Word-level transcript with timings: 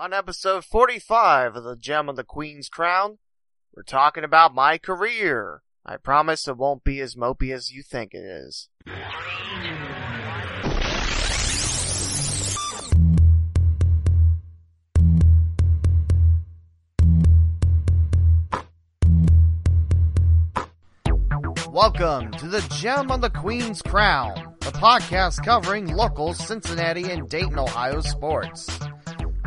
On 0.00 0.14
episode 0.14 0.64
45 0.64 1.56
of 1.56 1.64
the 1.64 1.74
Gem 1.74 2.08
of 2.08 2.14
the 2.14 2.22
Queen's 2.22 2.68
Crown, 2.68 3.18
we're 3.74 3.82
talking 3.82 4.22
about 4.22 4.54
my 4.54 4.78
career. 4.78 5.62
I 5.84 5.96
promise 5.96 6.46
it 6.46 6.56
won't 6.56 6.84
be 6.84 7.00
as 7.00 7.16
mopey 7.16 7.52
as 7.52 7.72
you 7.72 7.82
think 7.82 8.14
it 8.14 8.18
is. 8.18 8.68
Welcome 21.72 22.30
to 22.34 22.46
the 22.46 22.64
Gem 22.76 23.10
on 23.10 23.20
the 23.20 23.30
Queen's 23.30 23.82
Crown, 23.82 24.54
the 24.60 24.70
podcast 24.70 25.44
covering 25.44 25.88
local 25.88 26.34
Cincinnati 26.34 27.10
and 27.10 27.28
Dayton, 27.28 27.58
Ohio 27.58 28.00
sports. 28.00 28.78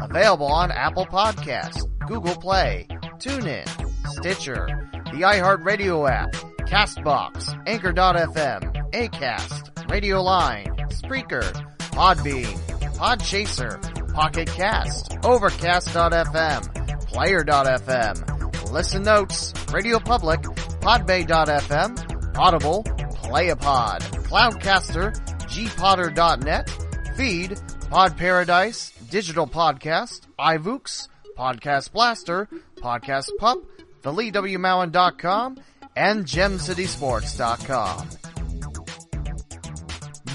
Available 0.01 0.47
on 0.47 0.71
Apple 0.71 1.05
Podcasts, 1.05 1.81
Google 2.07 2.35
Play, 2.35 2.87
TuneIn, 3.19 3.67
Stitcher, 4.07 4.67
the 5.11 5.21
iHeartRadio 5.21 6.09
app, 6.09 6.33
Castbox, 6.67 7.53
Anchor.fm, 7.67 8.91
Acast, 8.93 9.89
Radio 9.89 10.21
Line, 10.21 10.65
Spreaker, 10.89 11.43
Podbean, 11.91 12.57
Podchaser, 12.95 14.13
Pocket 14.13 14.47
Cast, 14.47 15.17
Overcast.fm, 15.23 17.07
Player.fm, 17.07 18.71
Listen 18.71 19.03
Notes, 19.03 19.53
Radio 19.73 19.99
Public, 19.99 20.41
Podbay.fm, 20.41 22.37
Audible, 22.37 22.83
Playapod, 22.83 23.99
Cloudcaster, 24.25 25.13
gpodder.net, 25.47 26.69
Feed, 27.17 27.59
Pod 27.91 28.17
Paradise, 28.17 28.91
Digital 29.09 29.45
Podcast, 29.45 30.21
iVoox, 30.39 31.09
Podcast 31.37 31.91
Blaster, 31.91 32.47
Podcast 32.77 33.29
Pup, 33.37 33.57
TheLeeWMowen.com, 34.01 35.57
and 35.97 36.25
GemCitySports.com. 36.25 38.07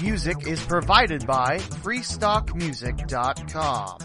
Music 0.03 0.45
is 0.45 0.63
provided 0.65 1.25
by 1.25 1.57
FreestockMusic.com. 1.57 3.97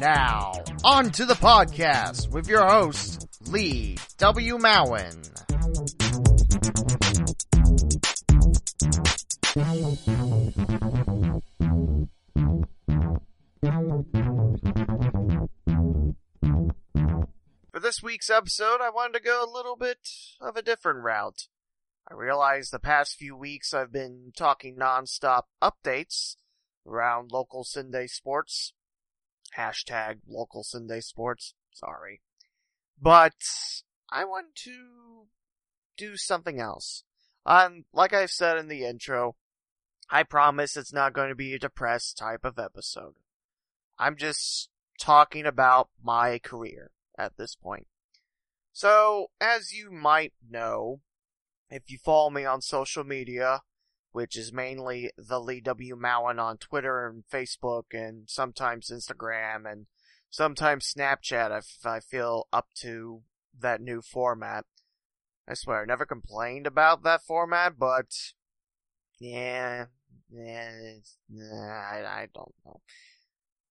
Now, 0.00 0.52
on 0.82 1.10
to 1.10 1.26
the 1.26 1.34
podcast 1.34 2.32
with 2.32 2.48
your 2.48 2.66
host, 2.66 3.28
Lee 3.48 3.98
W. 4.16 4.56
Mowen. 4.56 5.26
For 9.52 9.62
this 17.80 18.00
week's 18.00 18.30
episode, 18.30 18.80
I 18.80 18.90
wanted 18.90 19.14
to 19.14 19.24
go 19.24 19.44
a 19.44 19.50
little 19.50 19.74
bit 19.74 20.08
of 20.40 20.56
a 20.56 20.62
different 20.62 21.02
route. 21.02 21.48
I 22.08 22.14
realize 22.14 22.70
the 22.70 22.78
past 22.78 23.16
few 23.16 23.34
weeks 23.34 23.74
I've 23.74 23.90
been 23.90 24.30
talking 24.36 24.76
non-stop 24.78 25.48
updates 25.60 26.36
around 26.86 27.32
local 27.32 27.64
CinDay 27.64 28.08
sports. 28.08 28.72
Hashtag 29.58 30.18
local 30.28 30.62
CinDay 30.62 31.02
sports. 31.02 31.54
Sorry. 31.72 32.20
But 33.02 33.34
I 34.08 34.24
want 34.26 34.54
to 34.66 35.26
do 35.96 36.16
something 36.16 36.60
else. 36.60 37.02
Um, 37.46 37.84
like 37.92 38.12
I've 38.12 38.30
said 38.30 38.58
in 38.58 38.68
the 38.68 38.84
intro, 38.84 39.34
I 40.10 40.24
promise 40.24 40.76
it's 40.76 40.92
not 40.92 41.12
going 41.12 41.28
to 41.28 41.36
be 41.36 41.54
a 41.54 41.58
depressed 41.58 42.18
type 42.18 42.44
of 42.44 42.58
episode. 42.58 43.14
I'm 43.98 44.16
just 44.16 44.68
talking 44.98 45.46
about 45.46 45.88
my 46.02 46.38
career 46.38 46.90
at 47.16 47.36
this 47.36 47.54
point. 47.54 47.86
So, 48.72 49.28
as 49.40 49.72
you 49.72 49.90
might 49.90 50.32
know, 50.48 51.00
if 51.70 51.90
you 51.90 51.98
follow 51.98 52.30
me 52.30 52.44
on 52.44 52.60
social 52.60 53.04
media, 53.04 53.62
which 54.12 54.36
is 54.36 54.52
mainly 54.52 55.12
the 55.16 55.40
Lee 55.40 55.60
W. 55.60 55.96
Mowen 55.96 56.40
on 56.40 56.58
Twitter 56.58 57.06
and 57.06 57.22
Facebook 57.32 57.84
and 57.92 58.28
sometimes 58.28 58.90
Instagram 58.90 59.70
and 59.70 59.86
sometimes 60.28 60.92
Snapchat 60.92 61.56
if 61.56 61.86
I 61.86 62.00
feel 62.00 62.48
up 62.52 62.68
to 62.80 63.22
that 63.56 63.80
new 63.80 64.02
format. 64.02 64.64
I 65.48 65.54
swear, 65.54 65.82
I 65.82 65.84
never 65.84 66.06
complained 66.06 66.66
about 66.66 67.04
that 67.04 67.22
format, 67.22 67.78
but 67.78 68.12
yeah, 69.20 69.86
I, 70.32 72.26
don't 72.34 72.54
know. 72.64 72.80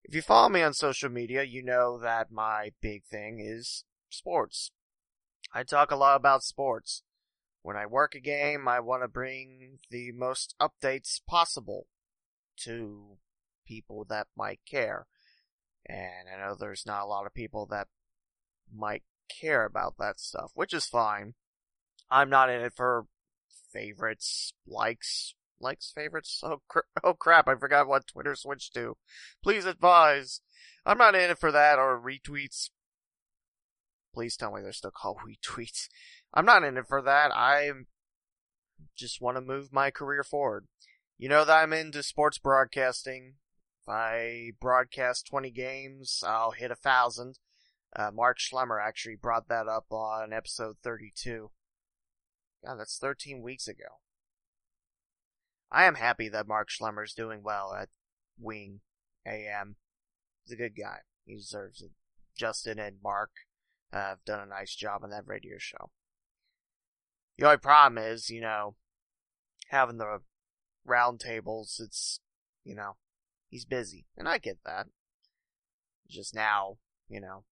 If 0.03 0.15
you 0.15 0.21
follow 0.21 0.49
me 0.49 0.61
on 0.61 0.73
social 0.73 1.09
media, 1.09 1.43
you 1.43 1.63
know 1.63 1.99
that 1.99 2.31
my 2.31 2.71
big 2.81 3.03
thing 3.05 3.39
is 3.39 3.85
sports. 4.09 4.71
I 5.53 5.63
talk 5.63 5.91
a 5.91 5.95
lot 5.95 6.15
about 6.15 6.43
sports. 6.43 7.03
When 7.61 7.75
I 7.75 7.85
work 7.85 8.15
a 8.15 8.19
game, 8.19 8.67
I 8.67 8.79
want 8.79 9.03
to 9.03 9.07
bring 9.07 9.79
the 9.89 10.11
most 10.11 10.55
updates 10.61 11.19
possible 11.27 11.87
to 12.63 13.17
people 13.67 14.05
that 14.09 14.27
might 14.35 14.59
care. 14.69 15.07
And 15.85 16.29
I 16.33 16.45
know 16.45 16.55
there's 16.55 16.85
not 16.85 17.03
a 17.03 17.07
lot 17.07 17.25
of 17.25 17.33
people 17.33 17.65
that 17.71 17.87
might 18.73 19.03
care 19.29 19.65
about 19.65 19.95
that 19.99 20.19
stuff, 20.19 20.51
which 20.53 20.73
is 20.73 20.85
fine. 20.85 21.33
I'm 22.09 22.29
not 22.29 22.49
in 22.49 22.61
it 22.61 22.73
for 22.75 23.05
favorites, 23.71 24.53
likes, 24.67 25.35
likes, 25.61 25.91
favorites. 25.93 26.41
Oh, 26.43 26.61
cr- 26.67 26.79
oh 27.03 27.13
crap, 27.13 27.47
I 27.47 27.55
forgot 27.55 27.87
what 27.87 28.07
Twitter 28.07 28.35
switched 28.35 28.73
to. 28.75 28.97
Please 29.43 29.65
advise. 29.65 30.41
I'm 30.85 30.97
not 30.97 31.15
in 31.15 31.29
it 31.31 31.39
for 31.39 31.51
that 31.51 31.77
or 31.77 31.99
retweets. 31.99 32.69
Please 34.13 34.35
tell 34.35 34.51
me 34.51 34.61
they're 34.61 34.71
still 34.71 34.91
called 34.91 35.17
retweets. 35.27 35.87
I'm 36.33 36.45
not 36.45 36.63
in 36.63 36.77
it 36.77 36.87
for 36.87 37.01
that. 37.01 37.31
I 37.33 37.69
just 38.97 39.21
want 39.21 39.37
to 39.37 39.41
move 39.41 39.71
my 39.71 39.91
career 39.91 40.23
forward. 40.23 40.67
You 41.17 41.29
know 41.29 41.43
that 41.43 41.63
I'm 41.63 41.73
into 41.73 42.01
sports 42.01 42.37
broadcasting. 42.37 43.35
If 43.81 43.89
I 43.89 44.51
broadcast 44.59 45.27
20 45.27 45.51
games, 45.51 46.23
I'll 46.25 46.51
hit 46.51 46.71
a 46.71 46.75
thousand. 46.75 47.39
Uh, 47.95 48.11
Mark 48.13 48.37
Schlemmer 48.39 48.79
actually 48.81 49.15
brought 49.15 49.47
that 49.49 49.67
up 49.67 49.85
on 49.91 50.31
episode 50.31 50.75
32. 50.83 51.49
God, 52.65 52.75
that's 52.79 52.97
13 52.97 53.41
weeks 53.41 53.67
ago. 53.67 53.99
I 55.71 55.85
am 55.85 55.95
happy 55.95 56.29
that 56.29 56.47
Mark 56.47 56.69
Schlemmer's 56.69 57.13
doing 57.13 57.41
well 57.43 57.73
at 57.73 57.89
Wing 58.39 58.81
AM. 59.25 59.75
He's 60.43 60.53
a 60.53 60.57
good 60.57 60.75
guy. 60.75 60.99
He 61.25 61.35
deserves 61.35 61.81
it. 61.81 61.91
Justin 62.35 62.79
and 62.79 62.97
Mark 63.03 63.31
uh, 63.93 63.97
have 63.97 64.25
done 64.25 64.39
a 64.39 64.45
nice 64.45 64.73
job 64.75 65.03
on 65.03 65.09
that 65.11 65.27
radio 65.27 65.57
show. 65.57 65.91
The 67.37 67.45
only 67.45 67.57
problem 67.57 68.03
is, 68.03 68.29
you 68.29 68.41
know, 68.41 68.75
having 69.69 69.97
the 69.97 70.19
roundtables, 70.87 71.79
it's, 71.79 72.19
you 72.63 72.75
know, 72.75 72.97
he's 73.49 73.65
busy. 73.65 74.05
And 74.17 74.27
I 74.27 74.37
get 74.39 74.59
that. 74.65 74.87
Just 76.09 76.33
now, 76.33 76.77
you 77.07 77.21
know, 77.21 77.43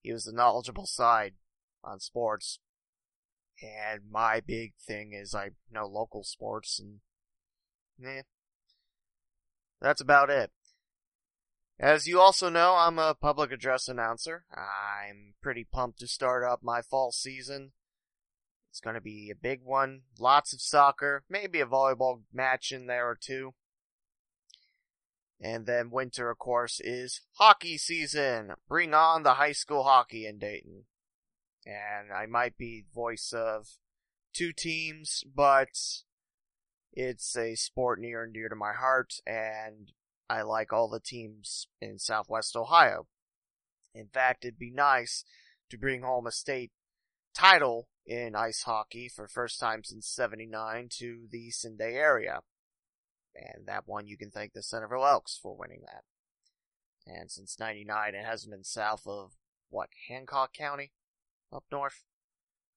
he 0.00 0.12
was 0.12 0.24
the 0.24 0.32
knowledgeable 0.32 0.86
side 0.86 1.34
on 1.84 2.00
sports. 2.00 2.58
And 3.62 4.02
my 4.10 4.40
big 4.40 4.74
thing 4.78 5.12
is 5.12 5.34
I 5.34 5.50
know 5.70 5.86
local 5.86 6.24
sports 6.24 6.78
and, 6.78 7.00
that's 9.80 10.00
about 10.00 10.30
it. 10.30 10.50
As 11.78 12.06
you 12.06 12.20
also 12.20 12.48
know, 12.48 12.74
I'm 12.76 12.98
a 12.98 13.14
public 13.14 13.52
address 13.52 13.88
announcer. 13.88 14.44
I'm 14.50 15.34
pretty 15.42 15.64
pumped 15.64 16.00
to 16.00 16.06
start 16.06 16.44
up 16.44 16.62
my 16.62 16.80
fall 16.82 17.12
season. 17.12 17.72
It's 18.70 18.80
going 18.80 18.94
to 18.94 19.00
be 19.00 19.30
a 19.30 19.34
big 19.34 19.60
one. 19.62 20.02
Lots 20.18 20.52
of 20.52 20.60
soccer, 20.60 21.24
maybe 21.28 21.60
a 21.60 21.66
volleyball 21.66 22.22
match 22.32 22.72
in 22.72 22.86
there 22.86 23.08
or 23.08 23.18
two. 23.18 23.54
And 25.40 25.66
then 25.66 25.90
winter, 25.90 26.30
of 26.30 26.38
course, 26.38 26.80
is 26.80 27.22
hockey 27.34 27.76
season. 27.76 28.52
Bring 28.68 28.94
on 28.94 29.22
the 29.22 29.34
high 29.34 29.52
school 29.52 29.84
hockey 29.84 30.26
in 30.26 30.38
Dayton. 30.38 30.84
And 31.66 32.12
I 32.12 32.26
might 32.26 32.56
be 32.56 32.84
voice 32.94 33.34
of 33.36 33.66
two 34.32 34.52
teams, 34.52 35.24
but 35.34 35.68
it's 36.92 37.36
a 37.36 37.56
sport 37.56 38.00
near 38.00 38.22
and 38.22 38.32
dear 38.32 38.48
to 38.48 38.54
my 38.54 38.72
heart, 38.72 39.14
and 39.26 39.92
I 40.30 40.42
like 40.42 40.72
all 40.72 40.88
the 40.88 41.00
teams 41.00 41.66
in 41.80 41.98
Southwest 41.98 42.56
Ohio. 42.56 43.08
In 43.94 44.08
fact, 44.08 44.44
it'd 44.44 44.58
be 44.58 44.70
nice 44.70 45.24
to 45.70 45.78
bring 45.78 46.02
home 46.02 46.26
a 46.26 46.32
state 46.32 46.70
title 47.34 47.88
in 48.06 48.34
ice 48.36 48.62
hockey 48.62 49.08
for 49.08 49.26
first 49.26 49.58
time 49.58 49.82
since 49.82 50.06
79 50.06 50.88
to 50.98 51.26
the 51.30 51.50
CinDay 51.50 51.94
area. 51.94 52.40
And 53.34 53.66
that 53.66 53.82
one 53.86 54.06
you 54.06 54.16
can 54.16 54.30
thank 54.30 54.52
the 54.52 54.62
Centerville 54.62 55.04
Elks 55.04 55.38
for 55.40 55.56
winning 55.56 55.82
that. 55.82 56.04
And 57.06 57.30
since 57.30 57.58
99 57.58 58.14
it 58.14 58.24
hasn't 58.24 58.52
been 58.52 58.64
south 58.64 59.06
of, 59.06 59.32
what, 59.68 59.90
Hancock 60.08 60.52
County? 60.52 60.92
Up 61.52 61.64
north? 61.70 62.04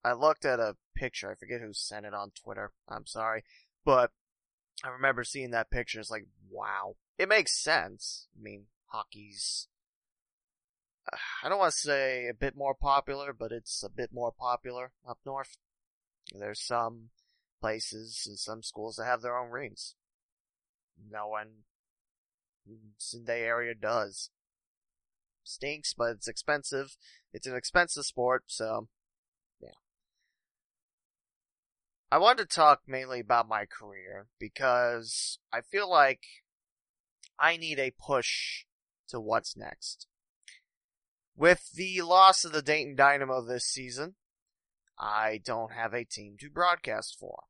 I 0.04 0.14
looked 0.14 0.46
at 0.46 0.60
a 0.60 0.78
picture, 0.96 1.32
I 1.32 1.36
forget 1.36 1.62
who 1.62 1.74
sent 1.74 2.06
it 2.06 2.14
on 2.14 2.32
Twitter, 2.32 2.72
I'm 2.88 3.06
sorry, 3.06 3.44
but 3.84 4.12
I 4.84 4.90
remember 4.90 5.24
seeing 5.24 5.52
that 5.52 5.72
picture. 5.72 6.00
It's 6.00 6.12
like, 6.12 6.26
wow. 6.50 6.96
It 7.18 7.28
makes 7.28 7.62
sense. 7.62 8.28
I 8.38 8.42
mean, 8.42 8.68
hockey's, 8.88 9.68
uh, 11.12 11.18
I 11.44 11.50
don't 11.50 11.60
want 11.60 11.74
to 11.74 11.80
say 11.80 12.28
a 12.28 12.34
bit 12.34 12.56
more 12.56 12.74
popular, 12.74 13.34
but 13.34 13.52
it's 13.52 13.84
a 13.84 13.90
bit 13.90 14.14
more 14.14 14.32
popular 14.32 14.94
up 15.08 15.20
north. 15.26 15.58
There's 16.34 16.62
some 16.62 17.10
places 17.60 18.24
and 18.26 18.40
some 18.40 18.64
schools 18.64 18.96
that 18.96 19.06
have 19.06 19.22
their 19.22 19.38
own 19.38 19.50
rings. 19.50 19.96
No 21.12 21.28
one 21.28 21.64
in 22.66 22.94
CinDay 23.00 23.42
area 23.42 23.74
does. 23.76 24.30
Stinks, 25.50 25.94
but 25.94 26.12
it's 26.12 26.28
expensive. 26.28 26.96
It's 27.34 27.48
an 27.48 27.56
expensive 27.56 28.06
sport, 28.06 28.44
so 28.48 28.88
yeah. 29.60 29.70
I 32.12 32.18
wanted 32.18 32.50
to 32.50 32.56
talk 32.56 32.82
mainly 32.88 33.20
about 33.20 33.48
my 33.48 33.66
career 33.66 34.28
because 34.40 35.40
I 35.52 35.62
feel 35.62 35.90
like 35.90 36.22
I 37.40 37.58
need 37.58 37.80
a 37.80 37.92
push 37.92 38.66
to 39.10 39.20
what's 39.20 39.58
next. 39.58 40.08
With 41.36 41.72
the 41.74 42.02
loss 42.02 42.44
of 42.44 42.52
the 42.52 42.62
Dayton 42.62 42.96
Dynamo 42.96 43.42
this 43.42 43.66
season, 43.66 44.16
I 44.98 45.40
don't 45.44 45.72
have 45.72 45.94
a 45.94 46.04
team 46.04 46.36
to 46.42 46.50
broadcast 46.50 47.18
for. 47.18 47.44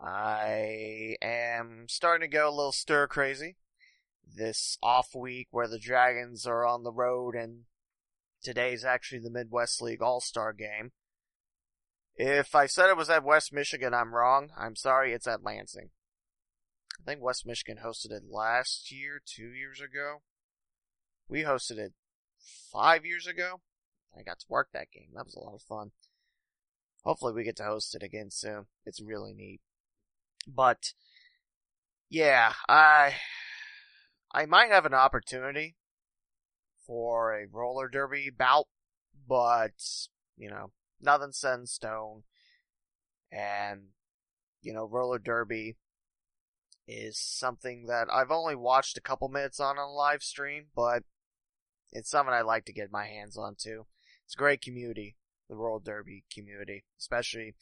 I 0.00 1.16
am 1.22 1.86
starting 1.88 2.30
to 2.30 2.34
go 2.34 2.48
a 2.48 2.54
little 2.54 2.72
stir 2.72 3.06
crazy. 3.06 3.56
This 4.26 4.76
off 4.82 5.14
week 5.14 5.48
where 5.50 5.68
the 5.68 5.78
Dragons 5.78 6.46
are 6.46 6.66
on 6.66 6.82
the 6.82 6.92
road 6.92 7.34
and 7.34 7.62
today's 8.42 8.84
actually 8.84 9.20
the 9.20 9.30
Midwest 9.30 9.80
League 9.80 10.02
All-Star 10.02 10.52
game. 10.52 10.92
If 12.16 12.54
I 12.54 12.66
said 12.66 12.88
it 12.88 12.96
was 12.96 13.10
at 13.10 13.24
West 13.24 13.52
Michigan, 13.52 13.94
I'm 13.94 14.14
wrong. 14.14 14.50
I'm 14.58 14.76
sorry, 14.76 15.12
it's 15.12 15.26
at 15.26 15.44
Lansing. 15.44 15.90
I 17.00 17.10
think 17.10 17.22
West 17.22 17.46
Michigan 17.46 17.78
hosted 17.84 18.10
it 18.10 18.24
last 18.30 18.90
year, 18.90 19.20
two 19.24 19.48
years 19.48 19.80
ago. 19.80 20.22
We 21.28 21.42
hosted 21.42 21.78
it 21.78 21.92
five 22.72 23.04
years 23.04 23.26
ago. 23.26 23.60
I 24.18 24.22
got 24.22 24.40
to 24.40 24.46
work 24.48 24.68
that 24.72 24.90
game. 24.90 25.10
That 25.14 25.26
was 25.26 25.34
a 25.34 25.40
lot 25.40 25.54
of 25.54 25.62
fun. 25.62 25.90
Hopefully 27.04 27.32
we 27.34 27.44
get 27.44 27.56
to 27.56 27.64
host 27.64 27.94
it 27.94 28.02
again 28.02 28.30
soon. 28.30 28.66
It's 28.84 29.00
really 29.00 29.34
neat. 29.34 29.60
But 30.46 30.92
yeah, 32.08 32.54
I 32.68 33.14
I 34.32 34.46
might 34.46 34.70
have 34.70 34.86
an 34.86 34.94
opportunity 34.94 35.76
for 36.86 37.34
a 37.34 37.46
roller 37.46 37.88
derby 37.88 38.30
bout, 38.30 38.66
but 39.28 39.72
you 40.36 40.50
know, 40.50 40.72
nothing 41.00 41.32
set 41.32 41.58
in 41.58 41.66
stone. 41.66 42.22
And 43.32 43.88
you 44.62 44.72
know, 44.72 44.84
roller 44.84 45.18
derby 45.18 45.76
is 46.88 47.18
something 47.18 47.86
that 47.86 48.08
I've 48.12 48.30
only 48.30 48.54
watched 48.54 48.96
a 48.96 49.02
couple 49.02 49.28
minutes 49.28 49.58
on 49.58 49.78
on 49.78 49.88
a 49.88 49.92
live 49.92 50.22
stream, 50.22 50.66
but 50.74 51.02
it's 51.92 52.10
something 52.10 52.32
I'd 52.32 52.42
like 52.42 52.64
to 52.66 52.72
get 52.72 52.92
my 52.92 53.06
hands 53.06 53.36
on 53.36 53.56
too. 53.58 53.86
It's 54.24 54.34
a 54.34 54.38
great 54.38 54.60
community, 54.60 55.16
the 55.48 55.56
roller 55.56 55.80
derby 55.84 56.24
community, 56.32 56.84
especially 56.98 57.54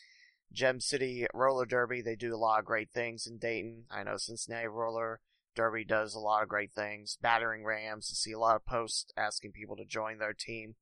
Gem 0.53 0.81
City 0.81 1.27
Roller 1.35 1.67
Derby. 1.67 2.01
They 2.03 2.17
do 2.17 2.35
a 2.35 2.39
lot 2.39 2.59
of 2.59 2.65
great 2.65 2.91
things 2.91 3.27
in 3.27 3.39
Dayton. 3.39 3.85
I 3.91 4.03
know 4.03 4.17
Cincinnati 4.17 4.67
Roller 4.69 5.21
Derby 5.55 5.85
does 5.85 6.15
a 6.15 6.21
lot 6.21 6.43
of 6.43 6.49
great 6.49 6.73
things. 6.73 7.19
Battering 7.21 7.65
Rams, 7.65 8.11
I 8.13 8.15
see 8.15 8.33
a 8.33 8.39
lot 8.39 8.57
of 8.57 8.67
posts 8.67 9.13
asking 9.17 9.53
people 9.53 9.77
to 9.77 9.85
join 9.85 10.19
their 10.19 10.35
team. 10.35 10.75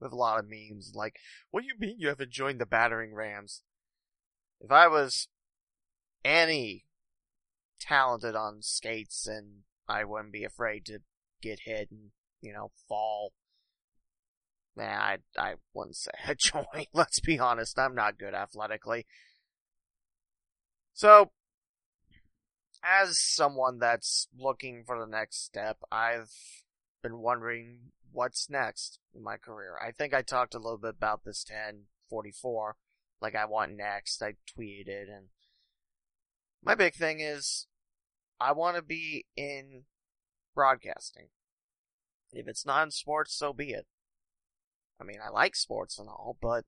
With 0.00 0.12
a 0.12 0.16
lot 0.16 0.38
of 0.38 0.46
memes 0.48 0.92
like, 0.94 1.16
what 1.50 1.62
do 1.62 1.66
you 1.66 1.74
mean 1.76 1.96
you 1.98 2.06
haven't 2.08 2.30
joined 2.30 2.60
the 2.60 2.66
Battering 2.66 3.14
Rams? 3.14 3.62
If 4.60 4.70
I 4.70 4.86
was 4.86 5.26
any 6.24 6.84
talented 7.80 8.36
on 8.36 8.62
skates 8.62 9.26
and 9.26 9.62
I 9.88 10.04
wouldn't 10.04 10.32
be 10.32 10.44
afraid 10.44 10.86
to 10.86 11.00
get 11.42 11.60
hit 11.64 11.90
and, 11.90 12.10
you 12.40 12.52
know, 12.52 12.70
fall 12.88 13.32
Nah, 14.78 14.84
I, 14.84 15.18
I 15.36 15.54
wouldn't 15.74 15.96
say 15.96 16.12
a 16.28 16.34
joint. 16.34 16.88
Let's 16.94 17.20
be 17.20 17.38
honest, 17.38 17.78
I'm 17.78 17.94
not 17.94 18.18
good 18.18 18.32
athletically. 18.32 19.06
So, 20.94 21.32
as 22.82 23.18
someone 23.18 23.78
that's 23.78 24.28
looking 24.36 24.84
for 24.86 24.98
the 24.98 25.10
next 25.10 25.44
step, 25.44 25.78
I've 25.90 26.32
been 27.02 27.18
wondering 27.18 27.92
what's 28.12 28.48
next 28.50 28.98
in 29.14 29.22
my 29.22 29.36
career. 29.36 29.78
I 29.80 29.92
think 29.92 30.14
I 30.14 30.22
talked 30.22 30.54
a 30.54 30.58
little 30.58 30.78
bit 30.78 30.94
about 30.96 31.24
this 31.24 31.44
1044, 31.48 32.76
like 33.20 33.34
I 33.34 33.44
want 33.44 33.76
next. 33.76 34.22
I 34.22 34.34
tweeted 34.56 35.08
and 35.14 35.26
my 36.62 36.74
big 36.74 36.94
thing 36.94 37.20
is 37.20 37.66
I 38.40 38.52
want 38.52 38.76
to 38.76 38.82
be 38.82 39.26
in 39.36 39.84
broadcasting. 40.54 41.28
If 42.32 42.46
it's 42.46 42.66
not 42.66 42.84
in 42.84 42.90
sports, 42.90 43.34
so 43.34 43.52
be 43.52 43.70
it. 43.70 43.86
I 45.00 45.04
mean, 45.04 45.18
I 45.24 45.30
like 45.30 45.56
sports 45.56 45.98
and 45.98 46.08
all, 46.08 46.36
but 46.40 46.64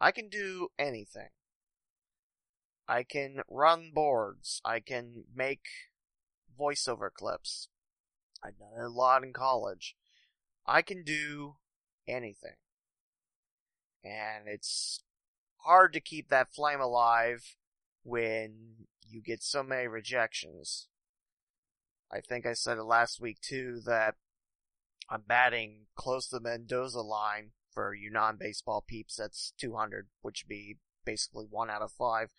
I 0.00 0.10
can 0.10 0.28
do 0.28 0.68
anything. 0.78 1.28
I 2.92 3.04
can 3.04 3.40
run 3.48 3.90
boards. 3.94 4.60
I 4.66 4.80
can 4.80 5.24
make 5.34 5.64
voiceover 6.60 7.10
clips. 7.10 7.68
I've 8.44 8.58
done 8.58 8.78
a 8.78 8.88
lot 8.90 9.24
in 9.24 9.32
college. 9.32 9.96
I 10.66 10.82
can 10.82 11.02
do 11.02 11.56
anything. 12.06 12.56
And 14.04 14.46
it's 14.46 15.04
hard 15.60 15.94
to 15.94 16.00
keep 16.00 16.28
that 16.28 16.52
flame 16.54 16.82
alive 16.82 17.56
when 18.02 18.86
you 19.08 19.22
get 19.22 19.42
so 19.42 19.62
many 19.62 19.86
rejections. 19.86 20.88
I 22.12 22.20
think 22.20 22.44
I 22.44 22.52
said 22.52 22.76
it 22.76 22.82
last 22.82 23.22
week 23.22 23.40
too 23.40 23.80
that 23.86 24.16
I'm 25.08 25.22
batting 25.26 25.86
close 25.94 26.28
to 26.28 26.36
the 26.36 26.42
Mendoza 26.42 27.00
line 27.00 27.52
for 27.70 27.94
you 27.94 28.10
non-baseball 28.10 28.84
peeps. 28.86 29.16
That's 29.16 29.54
200, 29.56 30.08
which 30.20 30.44
would 30.44 30.50
be 30.50 30.76
basically 31.06 31.46
one 31.48 31.70
out 31.70 31.80
of 31.80 31.90
five. 31.90 32.34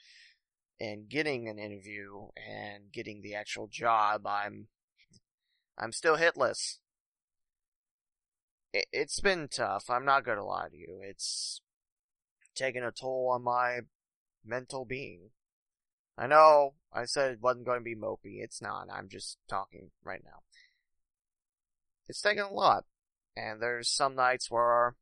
And 0.84 1.08
getting 1.08 1.48
an 1.48 1.60
interview 1.60 2.28
and 2.36 2.92
getting 2.92 3.22
the 3.22 3.36
actual 3.36 3.68
job, 3.68 4.28
I'm, 4.28 4.68
I'm 5.78 5.92
still 5.94 6.18
hitless. 6.18 6.80
It, 8.74 8.88
it's 8.92 9.20
been 9.20 9.48
tough. 9.48 9.90
I'm 9.90 10.06
not 10.06 10.26
gonna 10.26 10.46
lie 10.46 10.70
to 10.70 10.78
you. 10.78 11.00
It's 11.02 11.62
taken 12.56 12.84
a 12.84 12.92
toll 12.92 13.30
on 13.34 13.44
my 13.44 13.82
mental 14.46 14.84
being. 14.84 15.30
I 16.18 16.28
know 16.28 16.74
I 16.92 17.06
said 17.06 17.32
it 17.32 17.42
wasn't 17.42 17.66
going 17.66 17.80
to 17.80 17.84
be 17.84 17.96
mopey. 17.96 18.44
It's 18.44 18.62
not. 18.62 18.88
I'm 18.92 19.10
just 19.10 19.40
talking 19.50 19.90
right 20.04 20.22
now 20.24 20.42
it's 22.08 22.22
taken 22.22 22.44
a 22.44 22.54
lot. 22.54 22.86
And 23.36 23.62
there's 23.62 23.90
some 23.90 24.16
nights 24.16 24.52
where 24.52 24.96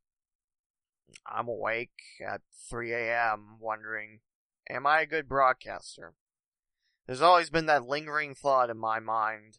I'm 1.25 1.47
awake 1.47 1.91
at 2.25 2.41
3 2.69 2.93
a.m. 2.93 3.57
wondering, 3.59 4.19
am 4.71 4.87
I 4.87 5.01
a 5.01 5.05
good 5.05 5.27
broadcaster? 5.27 6.13
There's 7.05 7.21
always 7.21 7.49
been 7.49 7.65
that 7.65 7.85
lingering 7.85 8.33
thought 8.33 8.69
in 8.69 8.77
my 8.77 8.99
mind, 8.99 9.57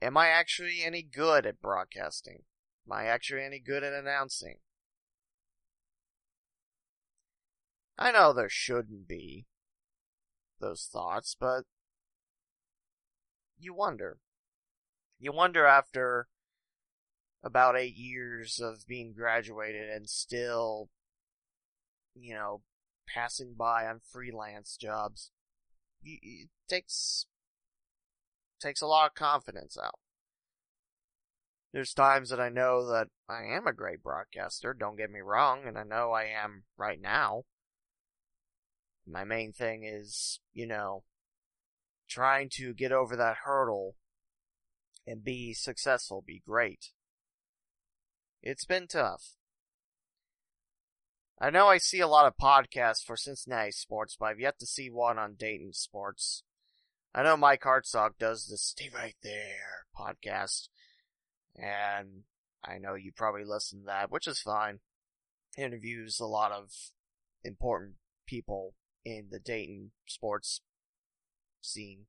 am 0.00 0.16
I 0.16 0.28
actually 0.28 0.82
any 0.82 1.02
good 1.02 1.44
at 1.44 1.60
broadcasting? 1.60 2.44
Am 2.86 2.92
I 2.92 3.04
actually 3.04 3.44
any 3.44 3.58
good 3.58 3.84
at 3.84 3.92
announcing? 3.92 4.56
I 7.98 8.10
know 8.10 8.32
there 8.32 8.48
shouldn't 8.48 9.06
be 9.06 9.46
those 10.60 10.88
thoughts, 10.90 11.36
but 11.38 11.64
you 13.58 13.74
wonder. 13.74 14.18
You 15.18 15.32
wonder 15.32 15.66
after 15.66 16.28
about 17.44 17.76
eight 17.76 17.96
years 17.96 18.60
of 18.60 18.86
being 18.86 19.12
graduated 19.12 19.90
and 19.90 20.08
still, 20.08 20.88
you 22.14 22.34
know, 22.34 22.62
passing 23.12 23.54
by 23.56 23.86
on 23.86 24.00
freelance 24.00 24.76
jobs. 24.80 25.30
It 26.02 26.48
takes, 26.68 27.26
takes 28.60 28.82
a 28.82 28.86
lot 28.86 29.06
of 29.06 29.14
confidence 29.14 29.76
out. 29.82 29.98
There's 31.72 31.94
times 31.94 32.28
that 32.30 32.40
I 32.40 32.50
know 32.50 32.86
that 32.90 33.08
I 33.28 33.44
am 33.44 33.66
a 33.66 33.72
great 33.72 34.02
broadcaster, 34.02 34.74
don't 34.74 34.96
get 34.96 35.10
me 35.10 35.20
wrong, 35.20 35.62
and 35.66 35.78
I 35.78 35.84
know 35.84 36.12
I 36.12 36.24
am 36.24 36.64
right 36.76 37.00
now. 37.00 37.44
My 39.06 39.24
main 39.24 39.52
thing 39.52 39.82
is, 39.84 40.40
you 40.52 40.66
know, 40.66 41.04
trying 42.08 42.50
to 42.54 42.74
get 42.74 42.92
over 42.92 43.16
that 43.16 43.38
hurdle 43.44 43.96
and 45.06 45.24
be 45.24 45.54
successful, 45.54 46.22
be 46.24 46.42
great. 46.46 46.90
It's 48.42 48.64
been 48.66 48.86
tough. 48.86 49.36
I 51.40 51.50
know 51.50 51.68
I 51.68 51.78
see 51.78 52.00
a 52.00 52.06
lot 52.06 52.26
of 52.26 52.36
podcasts 52.36 53.04
for 53.04 53.16
Cincinnati 53.16 53.72
sports, 53.72 54.16
but 54.18 54.26
I've 54.26 54.40
yet 54.40 54.58
to 54.60 54.66
see 54.66 54.90
one 54.90 55.18
on 55.18 55.34
Dayton 55.34 55.72
sports. 55.72 56.44
I 57.14 57.22
know 57.22 57.36
Mike 57.36 57.62
Hartsock 57.62 58.12
does 58.18 58.46
the 58.46 58.56
Stay 58.56 58.90
Right 58.94 59.16
There 59.22 59.86
podcast, 59.98 60.68
and 61.56 62.22
I 62.64 62.78
know 62.78 62.94
you 62.94 63.12
probably 63.14 63.44
listen 63.44 63.80
to 63.80 63.86
that, 63.86 64.10
which 64.10 64.26
is 64.26 64.40
fine. 64.40 64.80
He 65.56 65.62
interviews 65.62 66.20
a 66.20 66.26
lot 66.26 66.52
of 66.52 66.70
important 67.44 67.96
people 68.26 68.74
in 69.04 69.28
the 69.30 69.40
Dayton 69.40 69.90
sports 70.06 70.62
scene. 71.60 72.06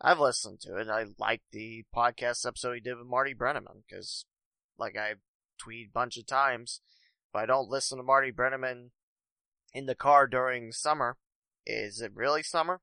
I've 0.00 0.20
listened 0.20 0.60
to 0.60 0.78
it. 0.78 0.88
I 0.88 1.06
like 1.18 1.42
the 1.52 1.84
podcast 1.94 2.46
episode 2.46 2.74
he 2.74 2.80
did 2.80 2.96
with 2.96 3.06
Marty 3.06 3.34
Brennaman 3.34 3.82
because, 3.86 4.24
like 4.78 4.96
I 4.96 5.14
tweeted 5.62 5.88
a 5.88 5.92
bunch 5.92 6.16
of 6.16 6.26
times, 6.26 6.80
if 7.30 7.36
I 7.36 7.46
don't 7.46 7.70
listen 7.70 7.98
to 7.98 8.04
Marty 8.04 8.32
Brennaman 8.32 8.90
in 9.72 9.86
the 9.86 9.94
car 9.94 10.26
during 10.26 10.72
summer, 10.72 11.16
is 11.64 12.00
it 12.00 12.12
really 12.14 12.42
summer? 12.42 12.80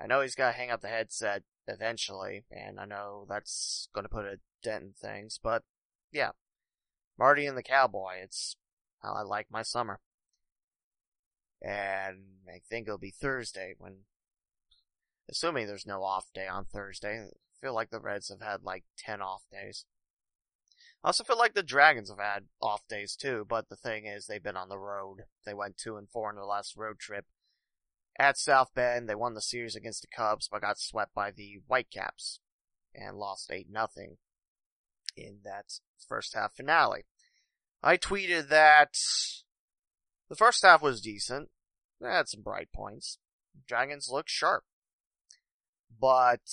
I 0.00 0.06
know 0.06 0.20
he's 0.20 0.36
got 0.36 0.52
to 0.52 0.56
hang 0.56 0.70
up 0.70 0.80
the 0.80 0.88
headset 0.88 1.42
eventually, 1.66 2.44
and 2.50 2.78
I 2.78 2.84
know 2.84 3.26
that's 3.28 3.88
to 3.94 4.08
put 4.08 4.26
a 4.26 4.38
dent 4.62 4.84
in 4.84 4.92
things, 4.92 5.40
but 5.42 5.64
yeah. 6.12 6.30
Marty 7.18 7.46
and 7.46 7.58
the 7.58 7.62
Cowboy, 7.62 8.14
it's 8.22 8.56
how 9.02 9.14
I 9.14 9.22
like 9.22 9.48
my 9.50 9.62
summer. 9.62 10.00
And 11.60 12.18
I 12.48 12.60
think 12.68 12.86
it'll 12.86 12.98
be 12.98 13.10
Thursday 13.10 13.74
when, 13.78 14.04
assuming 15.28 15.66
there's 15.66 15.86
no 15.86 16.02
off 16.02 16.26
day 16.32 16.46
on 16.46 16.64
Thursday, 16.64 17.26
I 17.26 17.60
feel 17.60 17.74
like 17.74 17.90
the 17.90 18.00
Reds 18.00 18.28
have 18.28 18.40
had 18.40 18.62
like 18.62 18.84
10 18.98 19.20
off 19.20 19.42
days. 19.50 19.84
I 21.04 21.08
also 21.08 21.24
feel 21.24 21.38
like 21.38 21.54
the 21.54 21.64
Dragons 21.64 22.10
have 22.10 22.18
had 22.18 22.44
off 22.60 22.86
days 22.88 23.16
too, 23.16 23.44
but 23.48 23.68
the 23.68 23.76
thing 23.76 24.06
is 24.06 24.26
they've 24.26 24.42
been 24.42 24.56
on 24.56 24.68
the 24.68 24.78
road. 24.78 25.24
They 25.44 25.54
went 25.54 25.76
2 25.76 25.96
and 25.96 26.08
4 26.08 26.30
in 26.30 26.36
the 26.36 26.44
last 26.44 26.76
road 26.76 27.00
trip. 27.00 27.26
At 28.18 28.38
South 28.38 28.68
Bend, 28.74 29.08
they 29.08 29.14
won 29.14 29.34
the 29.34 29.40
series 29.40 29.74
against 29.74 30.02
the 30.02 30.08
Cubs, 30.14 30.48
but 30.50 30.60
got 30.60 30.78
swept 30.78 31.14
by 31.14 31.30
the 31.30 31.58
Whitecaps 31.66 32.38
and 32.94 33.16
lost 33.16 33.50
8 33.50 33.66
nothing 33.68 34.18
in 35.16 35.38
that 35.44 35.80
first 36.06 36.34
half 36.34 36.54
finale. 36.54 37.04
I 37.82 37.96
tweeted 37.96 38.48
that 38.48 38.94
the 40.28 40.36
first 40.36 40.62
half 40.62 40.82
was 40.82 41.00
decent. 41.00 41.50
They 42.00 42.08
had 42.08 42.28
some 42.28 42.42
bright 42.42 42.68
points. 42.72 43.18
Dragons 43.66 44.08
looked 44.10 44.30
sharp. 44.30 44.64
But 46.00 46.48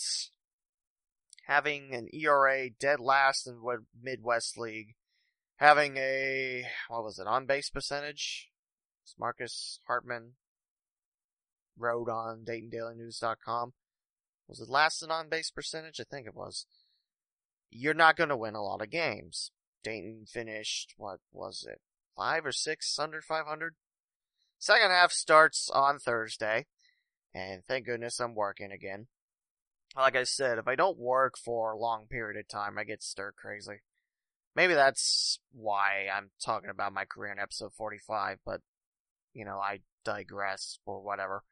having 1.50 1.96
an 1.96 2.08
ERA 2.14 2.70
dead 2.70 3.00
last 3.00 3.48
in 3.48 3.56
the 3.56 3.84
Midwest 4.00 4.56
League, 4.56 4.94
having 5.56 5.98
a, 5.98 6.64
what 6.90 7.04
was 7.04 7.18
it, 7.18 7.26
on 7.26 7.48
base 7.48 7.72
percentage? 7.72 8.50
Marcus 9.18 9.80
Hartman 9.88 10.34
wrote 11.76 12.08
on 12.08 12.46
DaytonDailyNews.com. 12.48 13.74
Was 14.48 14.60
it 14.60 14.70
last 14.70 15.02
in 15.02 15.10
on 15.10 15.28
base 15.28 15.50
percentage? 15.50 16.00
I 16.00 16.04
think 16.04 16.28
it 16.28 16.36
was. 16.36 16.68
You're 17.72 17.96
not 17.96 18.16
going 18.16 18.30
to 18.30 18.38
win 18.38 18.54
a 18.54 18.62
lot 18.62 18.84
of 18.84 18.92
games. 18.92 19.52
Dayton 19.84 20.26
finished, 20.28 20.94
what 20.98 21.20
was 21.32 21.66
it, 21.68 21.82
five 22.16 22.46
or 22.46 22.52
six 22.52 23.00
under 23.00 23.22
500? 23.22 23.74
Second 24.60 24.92
half 24.92 25.12
starts 25.12 25.72
on 25.74 25.98
Thursday, 25.98 26.68
and 27.34 27.64
thank 27.66 27.88
goodness 27.88 28.20
I'm 28.20 28.36
working 28.36 28.72
again. 28.72 29.08
Like 29.96 30.16
I 30.16 30.24
said, 30.24 30.58
if 30.58 30.68
I 30.68 30.76
don't 30.76 30.98
work 30.98 31.38
for 31.38 31.72
a 31.72 31.78
long 31.78 32.06
period 32.10 32.40
of 32.40 32.48
time, 32.48 32.78
I 32.78 32.84
get 32.84 33.04
stir 33.04 33.32
crazy. 33.32 33.82
Maybe 34.56 34.74
that's 34.74 35.40
why 35.52 36.08
I'm 36.14 36.32
talking 36.44 36.70
about 36.70 36.94
my 36.94 37.06
career 37.06 37.32
in 37.32 37.40
episode 37.40 37.74
45, 37.74 38.40
but, 38.46 38.62
you 39.34 39.46
know, 39.46 39.58
I 39.60 39.80
digress 40.04 40.80
or 40.86 41.02
whatever. 41.02 41.44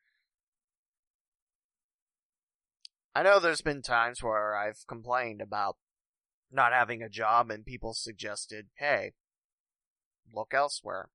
I 3.15 3.24
know 3.24 3.39
there's 3.39 3.62
been 3.62 3.82
times 3.82 4.22
where 4.22 4.56
I've 4.56 4.86
complained 4.88 5.41
about 5.41 5.77
not 6.51 6.72
having 6.72 7.01
a 7.01 7.10
job 7.10 7.50
and 7.50 7.65
people 7.65 7.94
suggested, 7.94 8.67
hey, 8.75 9.13
look 10.34 10.53
elsewhere. 10.53 11.10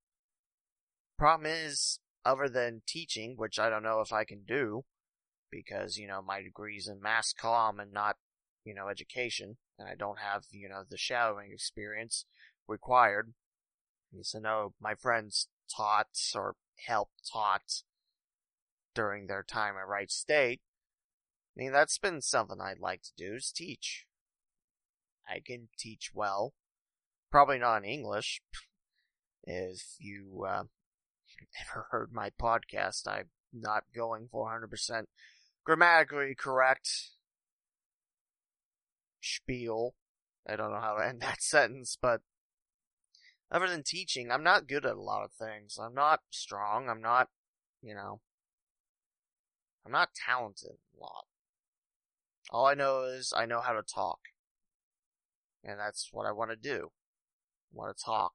Problem 1.16 1.50
is, 1.50 2.00
other 2.24 2.48
than 2.48 2.82
teaching, 2.86 3.34
which 3.36 3.58
I 3.58 3.70
don't 3.70 3.84
know 3.84 4.00
if 4.00 4.12
I 4.12 4.24
can 4.24 4.42
do, 4.46 4.84
because, 5.52 5.99
you 5.99 6.09
know, 6.09 6.23
my 6.23 6.42
degree's 6.42 6.88
in 6.88 7.00
mass 7.00 7.32
comm 7.38 7.80
and 7.80 7.92
not, 7.92 8.16
you 8.64 8.75
know, 8.75 8.88
education, 8.88 9.59
and 9.78 9.88
I 9.88 9.94
don't 9.94 10.18
have, 10.18 10.44
you 10.50 10.68
know, 10.68 10.82
the 10.88 10.97
shadowing 10.97 11.52
experience 11.52 12.25
required. 12.66 13.35
So 14.23 14.40
no, 14.40 14.75
my 14.80 14.94
friends 14.94 15.49
taught 15.75 16.09
or 16.35 16.56
helped 16.87 17.30
taught 17.32 17.82
during 18.94 19.26
their 19.26 19.42
time 19.42 19.75
at 19.76 19.87
Wright 19.87 20.11
State. 20.11 20.61
I 21.56 21.61
mean, 21.61 21.73
that's 21.73 21.99
been 21.99 22.21
something 22.23 22.61
I'd 22.61 22.78
like 22.78 23.02
to 23.02 23.12
do 23.16 23.35
is 23.35 23.52
teach. 23.52 24.06
I 25.28 25.40
can 25.44 25.68
teach 25.78 26.11
well. 26.14 26.54
Probably 27.30 27.59
not 27.59 27.85
in 27.85 27.85
English. 27.85 28.42
If 29.44 29.97
you 29.99 30.44
uh, 30.49 30.64
ever 31.61 31.87
heard 31.90 32.11
my 32.12 32.30
podcast, 32.30 33.06
I'm 33.06 33.28
not 33.52 33.85
going 33.94 34.28
400% 34.32 35.04
grammatically 35.64 36.35
correct 36.35 36.88
spiel. 39.21 39.95
I 40.49 40.57
don't 40.57 40.73
know 40.73 40.81
how 40.81 40.97
to 40.97 41.07
end 41.07 41.21
that 41.21 41.42
sentence, 41.42 41.97
but 42.00 42.21
other 43.50 43.69
than 43.69 43.83
teaching, 43.83 44.31
I'm 44.31 44.42
not 44.42 44.66
good 44.66 44.87
at 44.87 44.97
a 44.97 45.00
lot 45.00 45.25
of 45.25 45.33
things. 45.33 45.78
I'm 45.81 45.95
not 45.95 46.21
strong. 46.31 46.88
I'm 46.88 47.02
not, 47.02 47.28
you 47.83 47.95
know, 47.95 48.21
I'm 49.85 49.92
not 49.92 50.14
talented 50.14 50.78
a 50.97 51.00
lot. 51.00 51.26
All 52.50 52.66
I 52.66 52.75
know 52.75 53.02
is 53.04 53.33
I 53.37 53.47
know 53.47 53.61
how 53.61 53.73
to 53.73 53.83
talk. 53.83 54.19
And 55.64 55.78
that's 55.78 56.09
what 56.12 56.26
I 56.26 56.33
want 56.33 56.50
to 56.50 56.57
do. 56.57 56.90
I 57.73 57.76
want 57.76 57.97
to 57.97 58.04
talk. 58.04 58.33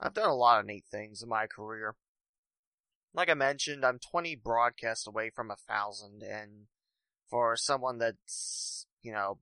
I've 0.00 0.14
done 0.14 0.28
a 0.28 0.34
lot 0.34 0.60
of 0.60 0.66
neat 0.66 0.84
things 0.90 1.22
in 1.22 1.28
my 1.28 1.46
career. 1.46 1.94
Like 3.14 3.30
I 3.30 3.34
mentioned, 3.34 3.84
I'm 3.84 3.98
20 3.98 4.36
broadcasts 4.36 5.06
away 5.06 5.30
from 5.34 5.50
a 5.50 5.56
thousand, 5.56 6.22
and 6.22 6.66
for 7.30 7.56
someone 7.56 7.98
that's, 7.98 8.86
you 9.02 9.12
know, 9.12 9.38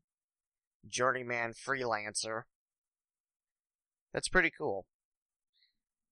journeyman 0.88 1.52
freelancer, 1.54 2.42
that's 4.12 4.28
pretty 4.28 4.52
cool. 4.56 4.86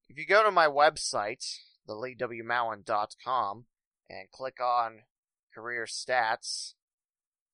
If 0.09 0.19
you 0.19 0.27
go 0.27 0.43
to 0.43 0.51
my 0.51 0.67
website, 0.67 1.45
theleewmowen.com, 1.89 3.67
and 4.11 4.31
click 4.31 4.61
on 4.61 5.03
career 5.55 5.87
stats. 5.87 6.75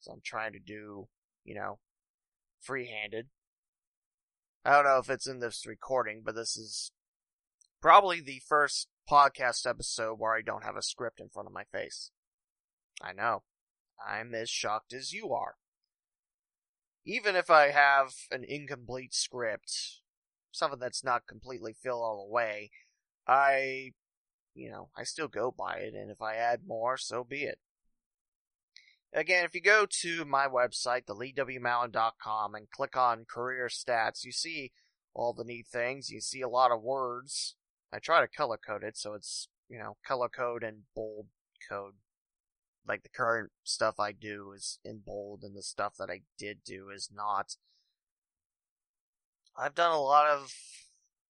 So 0.01 0.13
I'm 0.13 0.21
trying 0.25 0.53
to 0.53 0.59
do, 0.59 1.09
you 1.45 1.55
know, 1.55 1.79
free-handed. 2.61 3.29
I 4.69 4.73
don't 4.73 4.85
know 4.85 4.99
if 4.99 5.09
it's 5.09 5.27
in 5.27 5.41
this 5.41 5.65
recording, 5.67 6.21
but 6.23 6.35
this 6.35 6.55
is 6.55 6.93
probably 7.81 8.21
the 8.21 8.43
first 8.47 8.89
podcast 9.11 9.67
episode 9.67 10.19
where 10.19 10.35
I 10.37 10.43
don't 10.43 10.63
have 10.63 10.77
a 10.77 10.83
script 10.83 11.21
in 11.21 11.31
front 11.31 11.47
of 11.47 11.55
my 11.55 11.65
face. 11.73 12.11
I 13.01 13.15
know. 13.15 13.45
I'm 14.07 14.35
as 14.35 14.51
shocked 14.51 14.93
as 14.93 15.15
you 15.15 15.33
are. 15.33 15.55
Even 17.07 17.35
if 17.35 17.49
I 17.49 17.71
have 17.71 18.13
an 18.31 18.45
incomplete 18.47 19.15
script, 19.15 20.03
something 20.53 20.79
that's 20.79 21.03
not 21.03 21.27
completely 21.27 21.73
filled 21.73 22.03
all 22.03 22.27
the 22.27 22.31
way, 22.31 22.71
I, 23.27 23.93
you 24.55 24.71
know, 24.71 24.91
I 24.95 25.05
still 25.05 25.29
go 25.29 25.51
by 25.51 25.77
it, 25.77 25.95
and 25.95 26.11
if 26.11 26.21
I 26.21 26.35
add 26.35 26.67
more, 26.67 26.99
so 26.99 27.25
be 27.25 27.45
it. 27.45 27.59
Again, 29.13 29.45
if 29.45 29.55
you 29.55 29.63
go 29.63 29.87
to 30.03 30.25
my 30.25 30.47
website, 30.47 31.07
theleewmowen.com, 31.07 32.55
and 32.55 32.71
click 32.71 32.97
on 32.97 33.25
career 33.25 33.69
stats, 33.69 34.25
you 34.25 34.33
see 34.33 34.73
all 35.15 35.33
the 35.33 35.45
neat 35.45 35.67
things. 35.67 36.11
You 36.11 36.21
see 36.21 36.43
a 36.43 36.49
lot 36.49 36.71
of 36.71 36.83
words. 36.83 37.57
I 37.93 37.99
try 37.99 38.21
to 38.21 38.29
color 38.29 38.59
code 38.59 38.85
it, 38.85 38.99
so 38.99 39.15
it's, 39.15 39.49
you 39.69 39.79
know, 39.79 39.97
color 40.07 40.29
code 40.29 40.63
and 40.63 40.83
bold 40.95 41.27
code. 41.69 41.95
Like 42.87 43.03
the 43.03 43.09
current 43.09 43.51
stuff 43.65 43.99
I 43.99 44.13
do 44.13 44.53
is 44.55 44.79
in 44.85 45.01
bold, 45.05 45.43
and 45.43 45.57
the 45.57 45.63
stuff 45.63 45.95
that 45.99 46.11
I 46.11 46.21
did 46.39 46.59
do 46.65 46.91
is 46.95 47.09
not. 47.13 47.57
I've 49.57 49.75
done 49.75 49.93
a 49.93 50.01
lot 50.01 50.27
of, 50.27 50.53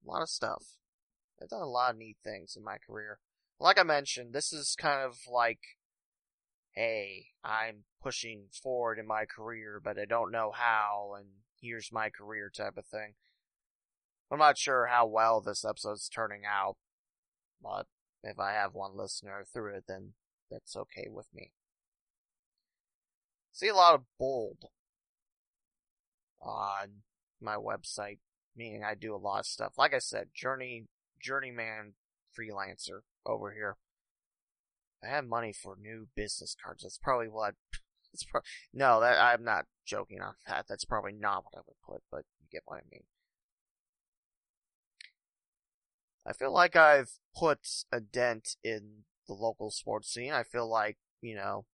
a 0.05 0.11
lot 0.11 0.23
of 0.23 0.29
stuff. 0.29 0.65
I've 1.41 1.49
done 1.49 1.63
a 1.63 1.67
lot 1.67 1.93
of 1.93 1.99
neat 1.99 2.17
things 2.25 2.57
in 2.57 2.65
my 2.65 2.77
career. 2.79 3.21
Like 3.61 3.79
I 3.79 3.85
mentioned, 3.85 4.33
this 4.33 4.53
is 4.53 4.77
kind 4.79 5.01
of 5.01 5.19
like 5.33 5.61
hey, 6.79 7.27
I'm 7.43 7.79
pushing 8.01 8.45
forward 8.53 9.01
in 9.01 9.07
my 9.07 9.25
career, 9.25 9.81
but 9.83 9.99
I 9.99 10.05
don't 10.05 10.31
know 10.31 10.53
how, 10.55 11.15
and 11.19 11.27
here's 11.61 11.91
my 11.91 12.09
career 12.09 12.53
type 12.55 12.77
of 12.77 12.87
thing. 12.87 13.15
I'm 14.31 14.39
not 14.39 14.57
sure 14.57 14.87
how 14.87 15.05
well 15.05 15.41
this 15.41 15.65
episode's 15.65 16.09
turning 16.09 16.43
out, 16.47 16.77
but 17.61 17.87
if 18.23 18.39
I 18.39 18.53
have 18.53 18.75
one 18.75 18.97
listener 18.97 19.45
through 19.53 19.75
it, 19.75 19.85
then 19.89 20.13
that's 20.53 20.77
okay 20.77 21.09
with 21.11 21.27
me. 21.35 21.51
See 23.53 23.67
a 23.67 23.75
lot 23.75 23.97
of 23.97 24.03
bold 24.17 24.67
on 26.41 27.03
my 27.41 27.57
website, 27.57 28.19
meaning 28.57 28.85
I 28.85 28.95
do 28.95 29.17
a 29.17 29.17
lot 29.17 29.41
of 29.41 29.47
stuff. 29.47 29.73
Like 29.77 29.95
I 29.95 29.99
said, 29.99 30.29
journey, 30.33 30.85
journeyman 31.21 31.95
freelancer 32.39 33.01
over 33.27 33.51
here. 33.51 33.79
I 35.03 35.09
have 35.09 35.27
money 35.27 35.53
for 35.53 35.77
new 35.81 36.09
business 36.15 36.57
cards. 36.63 36.83
That's 36.83 36.99
probably 36.99 37.29
what. 37.29 37.55
It's 38.15 38.25
pro- 38.25 38.41
no, 38.73 39.01
that 39.01 39.21
I'm 39.21 39.45
not 39.45 39.67
joking 39.85 40.23
on 40.23 40.33
that. 40.47 40.65
That's 40.67 40.87
probably 40.87 41.13
not 41.13 41.45
what 41.45 41.55
I 41.57 41.61
would 41.67 41.77
put, 41.87 42.03
but 42.11 42.25
you 42.41 42.47
get 42.51 42.63
what 42.65 42.79
I 42.79 42.83
mean. 42.91 43.03
I 46.27 46.33
feel 46.33 46.51
like 46.51 46.75
I've 46.75 47.11
put 47.37 47.85
a 47.93 48.01
dent 48.01 48.57
in 48.65 49.05
the 49.27 49.35
local 49.35 49.71
sports 49.71 50.11
scene. 50.11 50.33
I 50.33 50.43
feel 50.43 50.67
like, 50.67 50.97
you 51.21 51.35
know, 51.35 51.67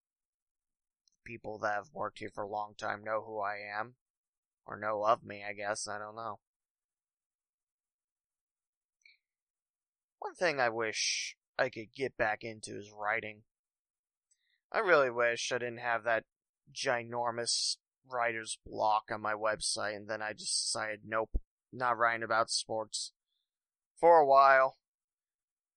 people 1.23 1.57
that 1.59 1.75
have 1.75 1.89
worked 1.93 2.19
here 2.19 2.29
for 2.33 2.43
a 2.43 2.49
long 2.49 2.73
time 2.77 3.03
know 3.03 3.23
who 3.25 3.39
I 3.39 3.55
am. 3.79 3.95
Or 4.65 4.77
know 4.77 5.05
of 5.05 5.23
me, 5.23 5.43
I 5.47 5.53
guess. 5.53 5.87
I 5.87 5.99
don't 5.99 6.15
know. 6.15 6.39
One 10.19 10.33
thing 10.33 10.59
I 10.59 10.69
wish 10.69 11.35
I 11.57 11.69
could 11.69 11.93
get 11.95 12.17
back 12.17 12.43
into 12.43 12.77
is 12.77 12.91
writing. 12.91 13.43
I 14.71 14.79
really 14.79 15.09
wish 15.09 15.51
I 15.51 15.57
didn't 15.57 15.79
have 15.79 16.03
that 16.03 16.25
ginormous 16.73 17.77
writer's 18.11 18.57
block 18.65 19.05
on 19.11 19.21
my 19.21 19.33
website 19.33 19.95
and 19.95 20.09
then 20.09 20.21
I 20.21 20.33
just 20.33 20.65
decided, 20.65 21.01
nope, 21.05 21.39
not 21.71 21.97
writing 21.97 22.23
about 22.23 22.49
sports. 22.49 23.13
For 23.99 24.19
a 24.19 24.25
while, 24.25 24.77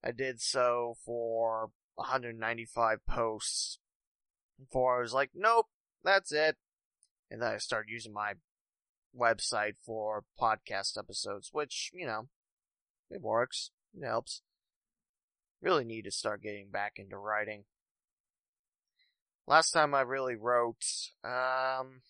I 0.02 0.10
did 0.10 0.40
so 0.40 0.96
for 1.04 1.70
195 1.94 2.98
posts. 3.08 3.78
Before 4.58 4.98
I 4.98 5.02
was 5.02 5.14
like, 5.14 5.30
nope, 5.34 5.66
that's 6.02 6.32
it. 6.32 6.56
And 7.30 7.42
then 7.42 7.52
I 7.52 7.58
started 7.58 7.90
using 7.90 8.12
my 8.12 8.32
website 9.16 9.74
for 9.84 10.24
podcast 10.40 10.98
episodes, 10.98 11.50
which, 11.52 11.90
you 11.92 12.06
know, 12.06 12.28
it 13.10 13.20
works. 13.20 13.70
It 13.94 14.04
helps. 14.04 14.42
Really 15.60 15.84
need 15.84 16.02
to 16.02 16.10
start 16.10 16.42
getting 16.42 16.70
back 16.70 16.94
into 16.96 17.16
writing. 17.16 17.64
Last 19.46 19.72
time 19.72 19.94
I 19.94 20.02
really 20.02 20.36
wrote, 20.36 20.84
um, 21.24 22.02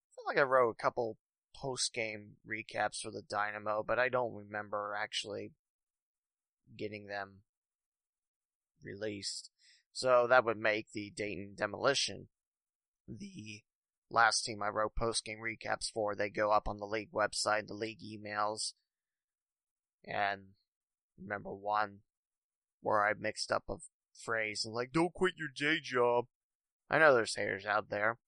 I 0.00 0.14
feel 0.14 0.24
like 0.26 0.38
I 0.38 0.42
wrote 0.42 0.70
a 0.70 0.82
couple 0.82 1.18
post 1.54 1.92
game 1.92 2.36
recaps 2.48 3.00
for 3.00 3.10
the 3.10 3.22
Dynamo, 3.22 3.82
but 3.86 3.98
I 3.98 4.08
don't 4.08 4.34
remember 4.34 4.96
actually 4.96 5.50
getting 6.76 7.08
them 7.08 7.42
released. 8.82 9.50
So 9.92 10.26
that 10.28 10.44
would 10.44 10.58
make 10.58 10.92
the 10.92 11.10
Dayton 11.10 11.54
Demolition 11.56 12.28
the 13.08 13.62
last 14.10 14.44
team 14.44 14.62
I 14.62 14.68
wrote 14.68 14.94
post 14.94 15.24
game 15.24 15.38
recaps 15.38 15.90
for. 15.92 16.14
They 16.14 16.30
go 16.30 16.52
up 16.52 16.68
on 16.68 16.78
the 16.78 16.86
league 16.86 17.12
website, 17.12 17.66
the 17.66 17.74
league 17.74 18.00
emails, 18.00 18.74
and 20.04 20.42
remember 21.20 21.54
one 21.54 21.98
where 22.80 23.04
I 23.04 23.12
mixed 23.18 23.50
up 23.50 23.64
a 23.68 23.76
phrase 24.14 24.64
and 24.64 24.74
like, 24.74 24.92
don't 24.92 25.14
quit 25.14 25.34
your 25.36 25.48
day 25.54 25.80
job. 25.82 26.26
I 26.90 26.98
know 26.98 27.14
there's 27.14 27.36
haters 27.36 27.66
out 27.66 27.90
there. 27.90 28.18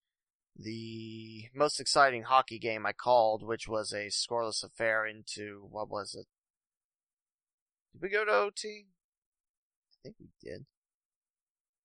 The 0.57 1.45
most 1.55 1.81
exciting 1.81 2.25
hockey 2.25 2.59
game 2.59 2.85
I 2.85 2.93
called, 2.93 3.43
which 3.43 3.69
was 3.69 3.93
a 3.93 4.09
scoreless 4.09 4.63
affair 4.65 5.07
into, 5.07 5.67
what 5.71 5.89
was 5.89 6.15
it? 6.15 6.27
Did 7.93 8.03
we 8.03 8.09
go 8.09 8.25
to 8.25 8.31
OT? 8.31 8.87
I 9.93 9.97
think 10.03 10.17
we 10.19 10.29
did. 10.43 10.67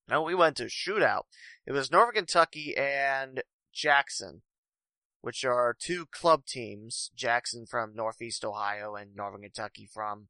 No, 0.09 0.21
we 0.21 0.35
went 0.35 0.57
to 0.57 0.65
shootout. 0.65 1.23
It 1.65 1.71
was 1.71 1.91
Northern 1.91 2.15
Kentucky 2.15 2.75
and 2.77 3.41
Jackson, 3.73 4.41
which 5.21 5.43
are 5.43 5.75
two 5.77 6.05
club 6.05 6.45
teams. 6.45 7.11
Jackson 7.15 7.65
from 7.65 7.95
Northeast 7.95 8.45
Ohio 8.45 8.95
and 8.95 9.15
Northern 9.15 9.41
Kentucky 9.41 9.89
from 9.91 10.27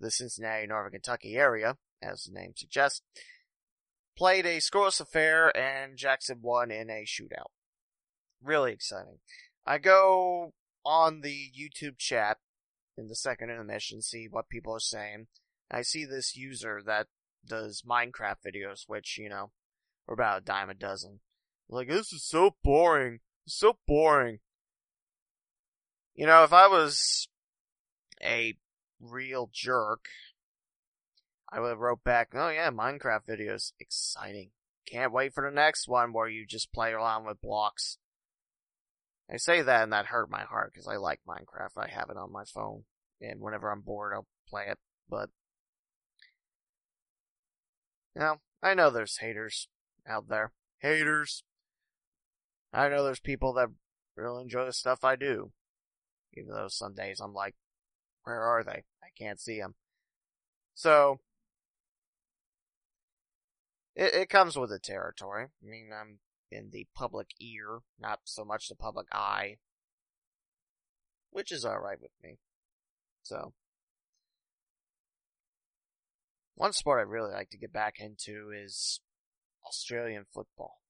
the 0.00 0.10
Cincinnati, 0.10 0.66
Northern 0.66 0.92
Kentucky 0.92 1.36
area, 1.36 1.76
as 2.02 2.24
the 2.24 2.32
name 2.32 2.52
suggests. 2.56 3.02
Played 4.16 4.46
a 4.46 4.58
scoreless 4.58 5.00
affair 5.00 5.56
and 5.56 5.96
Jackson 5.96 6.38
won 6.42 6.70
in 6.70 6.90
a 6.90 7.04
shootout. 7.04 7.50
Really 8.42 8.72
exciting. 8.72 9.18
I 9.64 9.78
go 9.78 10.54
on 10.84 11.20
the 11.20 11.50
YouTube 11.56 11.98
chat 11.98 12.38
in 12.96 13.06
the 13.08 13.14
second 13.14 13.50
intermission, 13.50 14.02
see 14.02 14.26
what 14.28 14.48
people 14.48 14.74
are 14.74 14.80
saying. 14.80 15.28
I 15.70 15.82
see 15.82 16.04
this 16.04 16.36
user 16.36 16.82
that 16.84 17.06
does 17.46 17.82
Minecraft 17.88 18.36
videos, 18.46 18.84
which, 18.86 19.18
you 19.18 19.28
know, 19.28 19.50
are 20.08 20.14
about 20.14 20.42
a 20.42 20.44
dime 20.44 20.70
a 20.70 20.74
dozen. 20.74 21.20
Like, 21.68 21.88
this 21.88 22.12
is 22.12 22.24
so 22.24 22.56
boring. 22.64 23.20
So 23.46 23.78
boring. 23.86 24.38
You 26.14 26.26
know, 26.26 26.42
if 26.42 26.52
I 26.52 26.66
was 26.66 27.28
a 28.22 28.54
real 29.00 29.50
jerk, 29.52 30.06
I 31.50 31.60
would 31.60 31.70
have 31.70 31.78
wrote 31.78 32.04
back, 32.04 32.30
oh 32.34 32.50
yeah, 32.50 32.70
Minecraft 32.70 33.26
videos, 33.28 33.72
exciting. 33.80 34.50
Can't 34.86 35.12
wait 35.12 35.34
for 35.34 35.48
the 35.48 35.54
next 35.54 35.88
one 35.88 36.12
where 36.12 36.28
you 36.28 36.46
just 36.46 36.72
play 36.72 36.92
around 36.92 37.26
with 37.26 37.40
blocks. 37.40 37.98
I 39.30 39.36
say 39.36 39.60
that 39.60 39.82
and 39.82 39.92
that 39.92 40.06
hurt 40.06 40.30
my 40.30 40.42
heart 40.42 40.72
because 40.72 40.86
I 40.86 40.96
like 40.96 41.20
Minecraft. 41.28 41.76
I 41.76 41.88
have 41.88 42.08
it 42.10 42.16
on 42.16 42.32
my 42.32 42.44
phone 42.44 42.84
and 43.20 43.40
whenever 43.40 43.70
I'm 43.70 43.80
bored 43.80 44.12
I'll 44.14 44.26
play 44.48 44.64
it, 44.68 44.78
but 45.08 45.28
you 48.14 48.22
know, 48.22 48.36
I 48.62 48.74
know 48.74 48.90
there's 48.90 49.18
haters 49.18 49.68
out 50.08 50.28
there. 50.28 50.52
Haters. 50.80 51.44
I 52.72 52.88
know 52.88 53.04
there's 53.04 53.20
people 53.20 53.52
that 53.54 53.68
really 54.16 54.42
enjoy 54.42 54.66
the 54.66 54.72
stuff 54.72 55.04
I 55.04 55.16
do. 55.16 55.52
Even 56.34 56.52
though 56.52 56.68
some 56.68 56.94
days 56.94 57.20
I'm 57.20 57.32
like, 57.32 57.54
where 58.24 58.40
are 58.40 58.62
they? 58.62 58.84
I 59.02 59.08
can't 59.16 59.40
see 59.40 59.58
them. 59.58 59.74
So, 60.74 61.20
it, 63.94 64.14
it 64.14 64.28
comes 64.28 64.56
with 64.56 64.70
the 64.70 64.78
territory. 64.78 65.46
I 65.62 65.66
mean, 65.66 65.90
I'm 65.92 66.18
in 66.50 66.70
the 66.70 66.86
public 66.94 67.28
ear, 67.40 67.80
not 67.98 68.20
so 68.24 68.44
much 68.44 68.68
the 68.68 68.74
public 68.74 69.06
eye. 69.12 69.56
Which 71.30 71.52
is 71.52 71.64
alright 71.64 72.00
with 72.00 72.12
me. 72.22 72.38
So, 73.22 73.52
one 76.54 76.72
sport 76.72 77.00
I'd 77.00 77.10
really 77.10 77.32
like 77.32 77.50
to 77.50 77.58
get 77.58 77.72
back 77.72 78.00
into 78.00 78.50
is 78.50 79.00
Australian 79.66 80.24
football. 80.32 80.80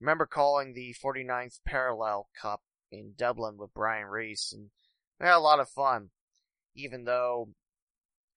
remember 0.00 0.26
calling 0.26 0.72
the 0.72 0.94
49th 1.02 1.60
Parallel 1.64 2.28
Cup 2.40 2.62
in 2.90 3.12
Dublin 3.16 3.56
with 3.58 3.74
Brian 3.74 4.06
Reese, 4.06 4.52
and 4.52 4.70
we 5.20 5.26
had 5.26 5.36
a 5.36 5.38
lot 5.38 5.60
of 5.60 5.68
fun, 5.68 6.10
even 6.74 7.04
though 7.04 7.50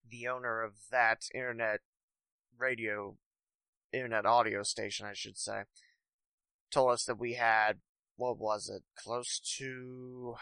the 0.10 0.28
owner 0.28 0.62
of 0.62 0.74
that 0.92 1.28
internet 1.34 1.82
radio, 2.58 3.18
internet 3.92 4.26
audio 4.26 4.64
station, 4.64 5.06
I 5.06 5.14
should 5.14 5.38
say, 5.38 5.64
told 6.72 6.92
us 6.92 7.06
that 7.06 7.20
we 7.20 7.34
had, 7.34 7.80
what 8.16 8.38
was 8.38 8.70
it, 8.70 8.84
close 8.96 9.40
to, 9.58 10.36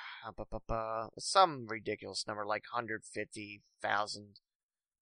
uh, 0.69 1.07
some 1.17 1.67
ridiculous 1.67 2.25
number, 2.27 2.45
like 2.45 2.63
150,000 2.73 4.25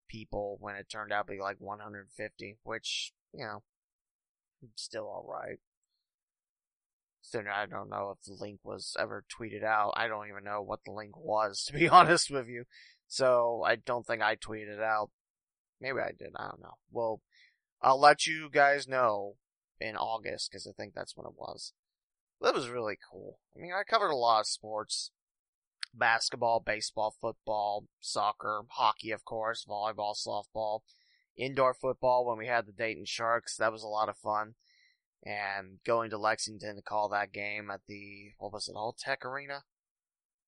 people 0.07 0.57
when 0.59 0.75
it 0.75 0.89
turned 0.89 1.11
out 1.11 1.27
to 1.27 1.33
be 1.33 1.39
like 1.39 1.57
150, 1.59 2.57
which, 2.63 3.13
you 3.33 3.45
know, 3.45 3.63
still 4.75 5.05
alright. 5.05 5.59
I 7.35 7.65
don't 7.65 7.89
know 7.89 8.15
if 8.17 8.25
the 8.25 8.33
link 8.33 8.59
was 8.63 8.95
ever 8.99 9.25
tweeted 9.29 9.63
out. 9.63 9.93
I 9.95 10.07
don't 10.07 10.27
even 10.27 10.43
know 10.43 10.61
what 10.61 10.81
the 10.85 10.91
link 10.91 11.17
was, 11.17 11.63
to 11.67 11.73
be 11.73 11.87
honest 11.87 12.29
with 12.29 12.47
you. 12.47 12.65
So, 13.07 13.63
I 13.65 13.75
don't 13.75 14.05
think 14.05 14.21
I 14.21 14.35
tweeted 14.35 14.77
it 14.77 14.81
out. 14.81 15.11
Maybe 15.79 15.99
I 15.99 16.11
did, 16.17 16.31
I 16.35 16.49
don't 16.49 16.61
know. 16.61 16.77
Well, 16.91 17.21
I'll 17.81 17.99
let 17.99 18.25
you 18.25 18.49
guys 18.49 18.87
know 18.87 19.35
in 19.79 19.97
August, 19.97 20.49
because 20.49 20.65
I 20.65 20.71
think 20.71 20.93
that's 20.93 21.15
when 21.15 21.27
it 21.27 21.37
was. 21.37 21.73
That 22.41 22.53
was 22.53 22.69
really 22.69 22.97
cool. 23.11 23.39
I 23.55 23.59
mean, 23.59 23.71
I 23.73 23.83
covered 23.83 24.11
a 24.11 24.15
lot 24.15 24.41
of 24.41 24.47
sports. 24.47 25.11
Basketball, 25.93 26.59
baseball, 26.59 27.15
football, 27.21 27.85
soccer, 27.99 28.63
hockey, 28.69 29.11
of 29.11 29.25
course, 29.25 29.65
volleyball, 29.69 30.15
softball, 30.15 30.79
indoor 31.37 31.73
football 31.73 32.25
when 32.25 32.37
we 32.37 32.47
had 32.47 32.65
the 32.65 32.71
Dayton 32.71 33.05
Sharks. 33.05 33.55
That 33.57 33.71
was 33.71 33.83
a 33.83 33.87
lot 33.87 34.09
of 34.09 34.17
fun. 34.17 34.55
And 35.25 35.79
going 35.85 36.09
to 36.09 36.17
Lexington 36.17 36.75
to 36.75 36.81
call 36.81 37.07
that 37.09 37.31
game 37.31 37.71
at 37.71 37.81
the, 37.87 38.31
what 38.37 38.51
was 38.51 38.67
it, 38.67 38.75
Alltech 38.75 39.23
Arena? 39.23 39.63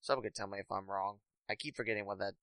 Someone 0.01 0.23
could 0.23 0.35
tell 0.35 0.47
me 0.47 0.59
if 0.59 0.69
I'm 0.69 0.89
wrong. 0.89 1.19
I 1.49 1.55
keep 1.55 1.77
forgetting 1.77 2.05
what 2.05 2.19
that 2.19 2.33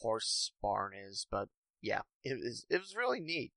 horse 0.00 0.52
barn 0.60 0.92
is, 0.94 1.26
but 1.30 1.48
yeah, 1.80 2.02
it 2.22 2.38
was, 2.38 2.66
it 2.68 2.78
was 2.78 2.94
really 2.94 3.20
neat 3.20 3.52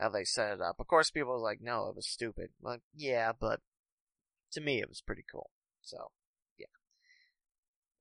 how 0.00 0.08
they 0.08 0.24
set 0.24 0.52
it 0.52 0.60
up. 0.60 0.76
Of 0.80 0.88
course, 0.88 1.10
people 1.10 1.32
were 1.32 1.38
like, 1.38 1.60
no, 1.60 1.86
it 1.88 1.94
was 1.94 2.08
stupid. 2.08 2.50
Like, 2.60 2.80
yeah, 2.92 3.32
but 3.38 3.60
to 4.52 4.60
me, 4.60 4.80
it 4.80 4.88
was 4.88 5.00
pretty 5.00 5.24
cool. 5.30 5.50
So, 5.82 6.10
yeah. 6.58 6.66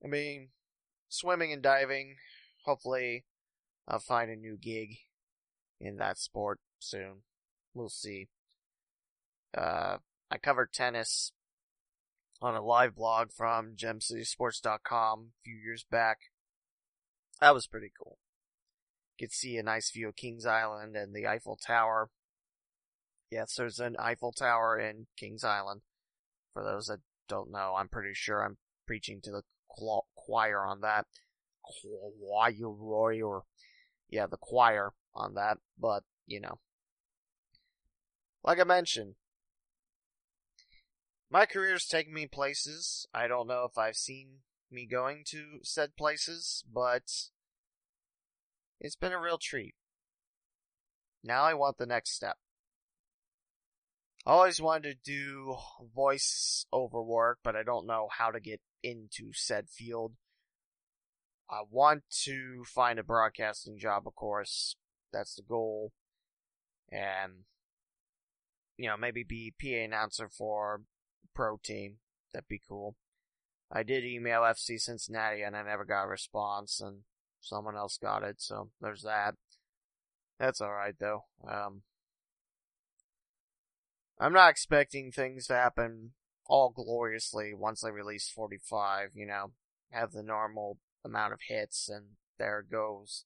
I 0.03 0.07
mean, 0.07 0.49
swimming 1.07 1.53
and 1.53 1.61
diving, 1.61 2.15
hopefully, 2.65 3.25
I'll 3.87 3.99
find 3.99 4.31
a 4.31 4.35
new 4.35 4.57
gig 4.57 4.97
in 5.79 5.97
that 5.97 6.17
sport 6.17 6.59
soon. 6.79 7.23
We'll 7.73 7.89
see. 7.89 8.29
Uh, 9.57 9.97
I 10.29 10.37
covered 10.37 10.71
tennis 10.71 11.31
on 12.41 12.55
a 12.55 12.61
live 12.61 12.95
blog 12.95 13.31
from 13.31 13.75
gemcitysports.com 13.75 15.19
a 15.19 15.41
few 15.43 15.55
years 15.55 15.85
back. 15.89 16.17
That 17.41 17.53
was 17.53 17.67
pretty 17.67 17.91
cool 18.01 18.19
could 19.17 19.33
see 19.33 19.57
a 19.57 19.63
nice 19.63 19.91
view 19.91 20.09
of 20.09 20.15
Kings 20.15 20.45
Island 20.45 20.95
and 20.95 21.13
the 21.13 21.27
Eiffel 21.27 21.57
Tower. 21.57 22.09
Yes, 23.31 23.55
there's 23.55 23.79
an 23.79 23.95
Eiffel 23.99 24.31
Tower 24.31 24.79
in 24.79 25.07
Kings 25.17 25.43
Island. 25.43 25.81
For 26.53 26.63
those 26.63 26.87
that 26.87 26.99
don't 27.27 27.51
know, 27.51 27.75
I'm 27.77 27.89
pretty 27.89 28.13
sure 28.13 28.43
I'm 28.43 28.57
preaching 28.85 29.19
to 29.23 29.31
the 29.31 29.41
choir 29.67 30.65
on 30.65 30.81
that. 30.81 31.05
choir 31.63 33.41
yeah, 34.09 34.27
the 34.27 34.37
choir 34.37 34.93
on 35.13 35.33
that, 35.33 35.57
but 35.77 36.03
you 36.25 36.39
know. 36.39 36.59
Like 38.43 38.59
I 38.59 38.63
mentioned, 38.63 39.15
my 41.29 41.45
career's 41.45 41.85
taken 41.85 42.13
me 42.13 42.27
places. 42.27 43.07
I 43.13 43.27
don't 43.27 43.47
know 43.47 43.67
if 43.69 43.77
I've 43.77 43.95
seen 43.95 44.39
me 44.71 44.85
going 44.85 45.23
to 45.27 45.59
said 45.63 45.95
places, 45.97 46.63
but 46.71 47.03
it's 48.79 48.95
been 48.95 49.11
a 49.11 49.19
real 49.19 49.37
treat. 49.37 49.75
Now 51.23 51.43
I 51.43 51.53
want 51.53 51.77
the 51.77 51.85
next 51.85 52.15
step. 52.15 52.37
I 54.25 54.31
always 54.31 54.61
wanted 54.61 55.03
to 55.03 55.11
do 55.11 55.55
voice 55.95 56.65
over 56.71 57.01
work, 57.01 57.39
but 57.43 57.55
I 57.55 57.63
don't 57.63 57.87
know 57.87 58.09
how 58.17 58.29
to 58.31 58.39
get 58.39 58.61
into 58.83 59.31
said 59.33 59.69
field. 59.69 60.13
I 61.49 61.61
want 61.69 62.03
to 62.23 62.63
find 62.65 62.99
a 62.99 63.03
broadcasting 63.03 63.79
job, 63.79 64.03
of 64.05 64.15
course. 64.15 64.75
That's 65.13 65.35
the 65.35 65.43
goal. 65.43 65.93
And, 66.91 67.45
you 68.75 68.89
know, 68.89 68.97
maybe 68.97 69.23
be 69.23 69.53
PA 69.61 69.85
announcer 69.85 70.27
for 70.27 70.81
pro 71.37 71.57
team. 71.63 71.97
That'd 72.33 72.47
be 72.49 72.61
cool. 72.67 72.95
I 73.71 73.83
did 73.83 74.03
email 74.03 74.41
FC 74.41 74.79
Cincinnati 74.79 75.43
and 75.43 75.55
I 75.55 75.61
never 75.61 75.85
got 75.85 76.05
a 76.05 76.07
response 76.07 76.81
and 76.81 77.01
someone 77.39 77.77
else 77.77 77.99
got 78.01 78.23
it, 78.23 78.37
so 78.39 78.71
there's 78.81 79.03
that. 79.03 79.35
That's 80.39 80.61
alright 80.61 80.95
though. 80.99 81.25
Um, 81.47 81.83
I'm 84.19 84.33
not 84.33 84.49
expecting 84.49 85.11
things 85.11 85.45
to 85.47 85.53
happen 85.53 86.13
all 86.47 86.71
gloriously 86.71 87.53
once 87.53 87.83
I 87.83 87.89
release 87.89 88.31
45, 88.33 89.11
you 89.13 89.27
know, 89.27 89.51
have 89.91 90.13
the 90.13 90.23
normal 90.23 90.79
amount 91.05 91.33
of 91.33 91.39
hits 91.47 91.87
and 91.87 92.05
there 92.39 92.61
it 92.61 92.71
goes 92.71 93.25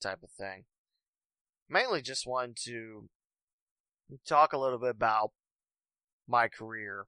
type 0.00 0.22
of 0.22 0.30
thing. 0.30 0.64
Mainly 1.68 2.00
just 2.00 2.26
wanted 2.26 2.56
to 2.64 3.10
talk 4.26 4.54
a 4.54 4.58
little 4.58 4.78
bit 4.78 4.90
about 4.90 5.32
my 6.26 6.48
career 6.48 7.06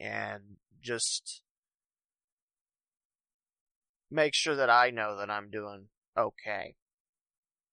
and 0.00 0.56
just 0.82 1.42
make 4.10 4.34
sure 4.34 4.54
that 4.54 4.70
I 4.70 4.90
know 4.90 5.16
that 5.18 5.30
I'm 5.30 5.50
doing 5.50 5.88
okay. 6.16 6.76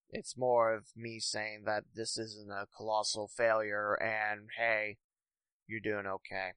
It's 0.10 0.38
more 0.38 0.74
of 0.74 0.86
me 0.96 1.20
saying 1.20 1.64
that 1.66 1.86
this 1.96 2.18
isn't 2.18 2.52
a 2.52 2.68
colossal 2.76 3.28
failure 3.28 3.94
and 3.94 4.50
hey, 4.58 4.98
you're 5.68 5.80
doing 5.80 6.06
okay. 6.06 6.52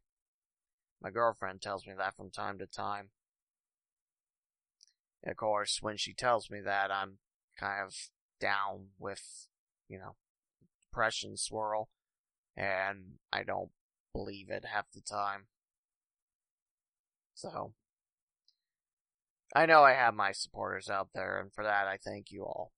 My 1.01 1.11
girlfriend 1.11 1.63
tells 1.63 1.87
me 1.87 1.95
that 1.97 2.17
from 2.17 2.31
time 2.31 2.59
to 2.59 2.67
time. 2.67 3.11
And 5.23 5.31
of 5.31 5.37
course, 5.37 5.79
when 5.81 5.97
she 5.97 6.13
tells 6.13 6.51
me 6.51 6.61
that, 6.65 6.91
I'm 6.91 7.19
kind 7.59 7.87
of 7.87 7.95
down 8.41 8.89
with, 8.99 9.49
you 9.89 9.99
know, 9.99 10.17
depression 10.91 11.37
swirl, 11.37 11.89
and 12.57 13.19
I 13.33 13.43
don't 13.43 13.71
believe 14.13 14.51
it 14.51 14.65
half 14.73 14.87
the 14.95 15.01
time. 15.01 15.47
So, 17.37 17.75
I 19.55 19.67
know 19.67 19.83
I 19.83 19.93
have 19.93 20.15
my 20.15 20.33
supporters 20.33 20.89
out 20.89 21.11
there, 21.15 21.39
and 21.39 21.53
for 21.53 21.65
that 21.65 21.87
I 21.87 21.99
thank 22.03 22.33
you 22.33 22.45
all. 22.45 22.73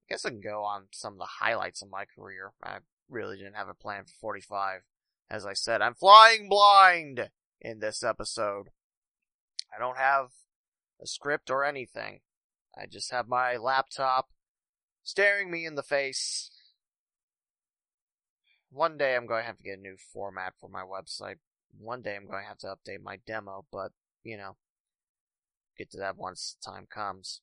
I 0.00 0.14
guess 0.14 0.24
I 0.24 0.30
can 0.30 0.40
go 0.40 0.62
on 0.62 0.86
some 0.92 1.12
of 1.12 1.18
the 1.18 1.28
highlights 1.40 1.82
of 1.82 1.90
my 1.90 2.06
career. 2.06 2.52
I 2.62 2.78
really 3.10 3.36
didn't 3.36 3.56
have 3.56 3.68
a 3.68 3.74
plan 3.74 4.04
for 4.04 4.14
45. 4.18 4.80
As 5.30 5.44
I 5.44 5.52
said, 5.52 5.82
I'm 5.82 5.92
flying 5.92 6.48
blind 6.48 7.28
in 7.60 7.80
this 7.80 8.02
episode. 8.02 8.68
I 9.74 9.78
don't 9.78 9.98
have 9.98 10.28
a 11.02 11.06
script 11.06 11.50
or 11.50 11.66
anything. 11.66 12.20
I 12.78 12.86
just 12.86 13.10
have 13.10 13.28
my 13.28 13.58
laptop 13.58 14.30
staring 15.02 15.50
me 15.50 15.66
in 15.66 15.74
the 15.74 15.82
face. 15.82 16.50
One 18.70 18.96
day 18.96 19.16
I'm 19.16 19.26
going 19.26 19.42
to 19.42 19.46
have 19.46 19.58
to 19.58 19.62
get 19.62 19.78
a 19.78 19.82
new 19.82 19.96
format 19.98 20.54
for 20.58 20.70
my 20.70 20.82
website 20.82 21.36
one 21.78 22.02
day 22.02 22.16
I'm 22.16 22.26
going 22.26 22.42
to 22.42 22.48
have 22.48 22.58
to 22.58 22.66
update 22.68 23.02
my 23.02 23.18
demo, 23.26 23.64
but, 23.70 23.92
you 24.22 24.36
know, 24.36 24.56
get 25.76 25.90
to 25.92 25.98
that 25.98 26.16
once 26.16 26.56
the 26.62 26.70
time 26.70 26.86
comes. 26.92 27.40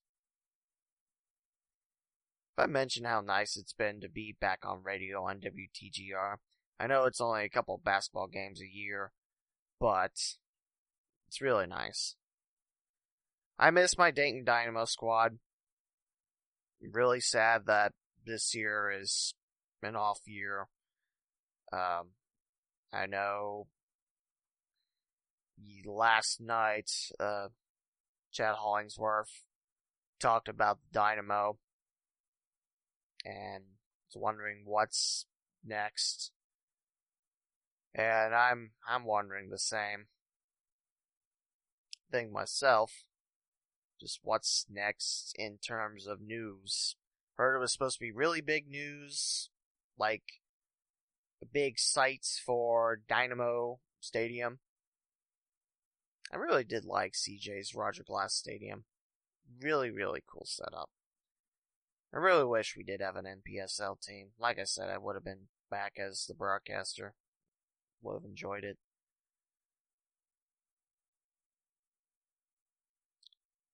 If 2.58 2.64
I 2.64 2.68
mention 2.68 3.06
how 3.06 3.22
nice 3.22 3.56
it's 3.56 3.74
been 3.74 4.02
to 4.02 4.10
be 4.10 4.36
back 4.40 4.60
on 4.66 4.84
radio 4.84 5.24
on 5.24 5.40
WTGR, 5.40 6.36
I 6.80 6.88
know 6.88 7.06
it's 7.06 7.22
only 7.22 7.44
a 7.44 7.50
couple 7.50 7.80
basketball 7.84 8.28
games 8.28 8.62
a 8.62 8.68
year, 8.68 9.12
but 9.80 10.12
it's 11.28 11.42
really 11.42 11.68
nice. 11.68 12.16
I 13.58 13.70
miss 13.70 13.98
my 13.98 14.12
Dayton 14.12 14.44
Dynamo 14.44 14.86
squad. 14.86 15.38
Really 16.82 17.20
sad 17.22 17.68
that 17.68 17.94
this 18.26 18.56
year 18.56 18.92
is 18.92 19.36
an 19.84 19.96
off 19.96 20.22
year. 20.26 20.68
Um, 21.72 22.10
I 22.92 23.06
know 23.06 23.68
last 25.86 26.42
night, 26.42 26.92
uh, 27.20 27.48
Chad 28.32 28.56
Hollingsworth 28.56 29.44
talked 30.20 30.48
about 30.48 30.80
the 30.82 31.00
Dynamo 31.00 31.58
and 33.26 33.64
was 34.08 34.22
wondering 34.22 34.64
what's 34.66 35.26
next. 35.66 36.32
And 37.94 38.34
I'm, 38.34 38.72
I'm 38.88 39.06
wondering 39.06 39.50
the 39.50 39.60
same 39.60 40.08
thing 42.12 42.32
myself. 42.32 43.04
Just 44.00 44.20
what's 44.24 44.66
next 44.70 45.34
in 45.38 45.58
terms 45.58 46.08
of 46.08 46.22
news. 46.22 46.96
Heard 47.36 47.56
it 47.58 47.60
was 47.60 47.74
supposed 47.74 47.98
to 47.98 48.06
be 48.06 48.12
really 48.12 48.42
big 48.42 48.68
news, 48.68 49.50
like 49.98 50.24
big 51.52 51.80
sites 51.80 52.42
for 52.44 53.02
Dynamo 53.08 53.80
Stadium. 54.00 54.60
I 56.32 56.38
really 56.38 56.64
did 56.64 56.86
like 56.86 57.14
CJ's 57.14 57.76
Roger 57.76 58.04
Glass 58.04 58.34
Stadium. 58.34 58.86
Really, 59.60 59.92
really 59.92 60.24
cool 60.32 60.46
setup. 60.46 60.90
I 62.14 62.18
really 62.18 62.46
wish 62.46 62.76
we 62.78 62.84
did 62.84 63.02
have 63.02 63.18
an 63.18 63.26
NPSL 63.26 64.00
team. 64.02 64.30
Like 64.40 64.58
I 64.58 64.64
said, 64.64 64.90
I 64.90 64.98
would 64.98 65.16
have 65.16 65.26
been 65.26 65.48
back 65.70 65.94
as 65.98 66.26
the 66.28 66.34
broadcaster. 66.34 67.16
Would 68.02 68.14
have 68.14 68.26
enjoyed 68.26 68.64
it. 68.64 68.78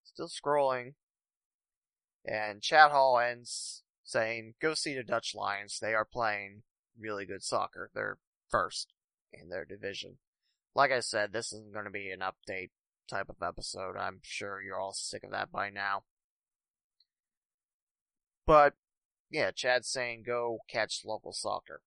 Still 0.04 0.28
scrolling. 0.28 0.94
And 2.26 2.62
Chat 2.62 2.92
Hall 2.92 3.20
ends 3.20 3.84
saying, 4.04 4.56
go 4.60 4.74
see 4.74 4.96
the 4.96 5.04
Dutch 5.04 5.36
Lions. 5.36 5.78
They 5.80 5.94
are 5.94 6.06
playing 6.06 6.64
really 7.00 7.26
good 7.26 7.44
soccer. 7.44 7.92
They're 7.94 8.18
first 8.50 8.94
in 9.32 9.50
their 9.50 9.64
division 9.64 10.18
like 10.78 10.92
I 10.92 11.00
said, 11.00 11.34
this 11.34 11.52
isn't 11.52 11.74
going 11.74 11.86
to 11.86 11.92
be 11.92 12.12
an 12.12 12.20
update 12.20 12.70
type 13.10 13.30
of 13.30 13.42
episode. 13.42 13.98
I'm 13.98 14.20
sure 14.22 14.62
you're 14.62 14.80
all 14.80 14.94
sick 14.94 15.24
of 15.24 15.32
that 15.32 15.52
by 15.52 15.72
now. 15.72 16.04
But, 18.46 18.76
yeah, 19.32 19.50
Chad's 19.50 19.90
saying 19.90 20.24
go 20.28 20.60
catch 20.70 21.02
local 21.04 21.34
soccer. 21.34 21.82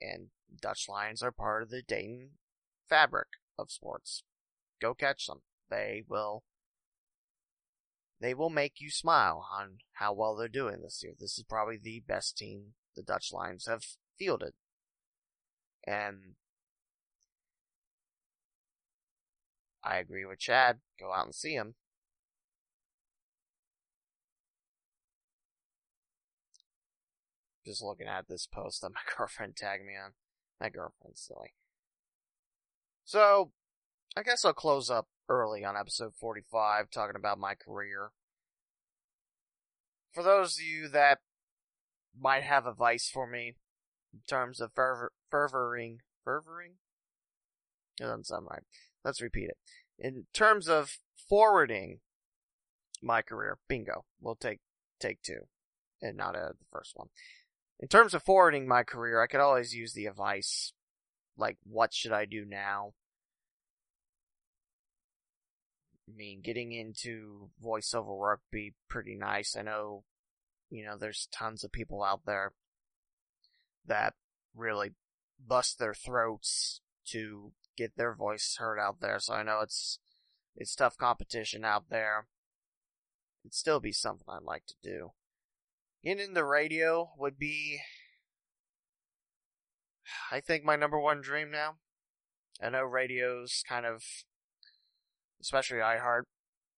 And 0.00 0.28
Dutch 0.62 0.86
Lions 0.88 1.20
are 1.20 1.32
part 1.32 1.64
of 1.64 1.70
the 1.70 1.82
Dayton 1.82 2.30
fabric 2.88 3.26
of 3.58 3.72
sports. 3.72 4.22
Go 4.80 4.94
catch 4.94 5.26
them. 5.26 5.42
They 5.68 6.04
will, 6.08 6.44
they 8.20 8.34
will 8.34 8.50
make 8.50 8.74
you 8.78 8.88
smile 8.88 9.48
on 9.52 9.78
how 9.94 10.12
well 10.12 10.36
they're 10.36 10.46
doing 10.46 10.80
this 10.80 11.00
year. 11.02 11.14
This 11.18 11.38
is 11.38 11.44
probably 11.48 11.76
the 11.76 12.04
best 12.06 12.38
team 12.38 12.74
the 12.94 13.02
Dutch 13.02 13.32
Lions 13.32 13.66
have 13.66 13.82
fielded. 14.16 14.52
And 15.84 16.36
I 19.86 19.98
agree 19.98 20.24
with 20.24 20.40
Chad. 20.40 20.80
Go 20.98 21.12
out 21.12 21.26
and 21.26 21.34
see 21.34 21.54
him. 21.54 21.76
Just 27.64 27.82
looking 27.82 28.08
at 28.08 28.26
this 28.28 28.46
post 28.46 28.82
that 28.82 28.90
my 28.90 29.00
girlfriend 29.16 29.56
tagged 29.56 29.84
me 29.84 29.92
on. 29.96 30.12
My 30.60 30.70
girlfriend's 30.70 31.20
silly. 31.20 31.54
So, 33.04 33.52
I 34.16 34.22
guess 34.22 34.44
I'll 34.44 34.52
close 34.52 34.90
up 34.90 35.06
early 35.28 35.64
on 35.64 35.76
episode 35.76 36.14
45 36.18 36.90
talking 36.90 37.16
about 37.16 37.38
my 37.38 37.54
career. 37.54 38.10
For 40.12 40.22
those 40.24 40.58
of 40.58 40.64
you 40.64 40.88
that 40.88 41.18
might 42.18 42.42
have 42.42 42.66
advice 42.66 43.08
for 43.08 43.26
me 43.26 43.56
in 44.12 44.20
terms 44.26 44.60
of 44.60 44.72
fervor, 44.74 45.12
fervoring, 45.30 46.00
fervoring? 46.24 46.72
It 48.00 48.04
doesn't 48.04 48.26
sound 48.26 48.46
right. 48.50 48.62
Let's 49.06 49.22
repeat 49.22 49.50
it. 49.50 49.56
In 50.00 50.26
terms 50.34 50.68
of 50.68 50.98
forwarding 51.28 52.00
my 53.00 53.22
career, 53.22 53.58
bingo. 53.68 54.04
We'll 54.20 54.34
take 54.34 54.58
take 54.98 55.22
two, 55.22 55.46
and 56.02 56.16
not 56.16 56.34
uh, 56.34 56.48
the 56.48 56.66
first 56.72 56.92
one. 56.96 57.08
In 57.78 57.86
terms 57.86 58.14
of 58.14 58.24
forwarding 58.24 58.66
my 58.66 58.82
career, 58.82 59.22
I 59.22 59.28
could 59.28 59.38
always 59.38 59.74
use 59.74 59.92
the 59.92 60.06
advice, 60.06 60.72
like, 61.36 61.56
what 61.62 61.94
should 61.94 62.10
I 62.10 62.24
do 62.24 62.44
now? 62.44 62.94
I 66.08 66.16
mean, 66.16 66.40
getting 66.40 66.72
into 66.72 67.50
voiceover 67.62 68.16
work 68.16 68.40
be 68.50 68.74
pretty 68.88 69.14
nice. 69.14 69.54
I 69.56 69.62
know, 69.62 70.02
you 70.68 70.84
know, 70.84 70.96
there's 70.98 71.28
tons 71.30 71.62
of 71.62 71.70
people 71.70 72.02
out 72.02 72.22
there 72.26 72.54
that 73.86 74.14
really 74.56 74.94
bust 75.46 75.78
their 75.78 75.94
throats 75.94 76.80
to 77.10 77.52
get 77.76 77.96
their 77.96 78.14
voice 78.14 78.56
heard 78.58 78.78
out 78.78 79.00
there. 79.00 79.18
So 79.18 79.34
I 79.34 79.42
know 79.42 79.60
it's 79.62 79.98
it's 80.56 80.74
tough 80.74 80.96
competition 80.96 81.64
out 81.64 81.84
there. 81.90 82.26
It'd 83.44 83.54
still 83.54 83.80
be 83.80 83.92
something 83.92 84.26
I'd 84.28 84.42
like 84.42 84.66
to 84.66 84.74
do. 84.82 85.10
Getting 86.02 86.24
into 86.24 86.44
radio 86.44 87.10
would 87.18 87.38
be, 87.38 87.80
I 90.30 90.40
think, 90.40 90.64
my 90.64 90.76
number 90.76 90.98
one 90.98 91.20
dream 91.20 91.50
now. 91.50 91.76
I 92.62 92.70
know 92.70 92.82
radio's 92.82 93.62
kind 93.68 93.84
of, 93.84 94.02
especially 95.40 95.78
iHeart, 95.78 96.22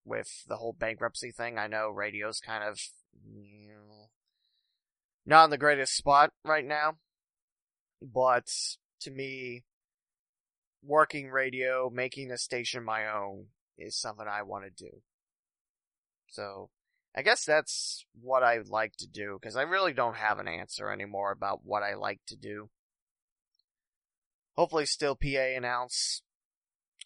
with 0.04 0.44
the 0.48 0.56
whole 0.56 0.72
bankruptcy 0.72 1.30
thing. 1.30 1.58
I 1.58 1.68
know 1.68 1.88
radio's 1.88 2.40
kind 2.40 2.64
of, 2.64 2.80
you 3.24 3.68
know, 3.68 4.08
not 5.24 5.44
in 5.44 5.50
the 5.50 5.58
greatest 5.58 5.96
spot 5.96 6.30
right 6.44 6.64
now. 6.64 6.96
But 8.02 8.50
to 9.00 9.10
me, 9.10 9.64
working 10.88 11.28
radio, 11.30 11.90
making 11.92 12.32
a 12.32 12.38
station 12.38 12.82
my 12.82 13.06
own 13.06 13.46
is 13.76 13.94
something 13.94 14.26
I 14.26 14.42
want 14.42 14.64
to 14.64 14.84
do. 14.84 15.02
So, 16.28 16.70
I 17.14 17.22
guess 17.22 17.44
that's 17.44 18.04
what 18.20 18.42
I 18.42 18.58
like 18.68 18.96
to 18.98 19.06
do, 19.06 19.38
because 19.40 19.56
I 19.56 19.62
really 19.62 19.92
don't 19.92 20.16
have 20.16 20.38
an 20.38 20.48
answer 20.48 20.90
anymore 20.90 21.30
about 21.30 21.60
what 21.64 21.82
I 21.82 21.94
like 21.94 22.20
to 22.28 22.36
do. 22.36 22.70
Hopefully 24.56 24.86
still 24.86 25.14
PA 25.14 25.56
announce. 25.56 26.22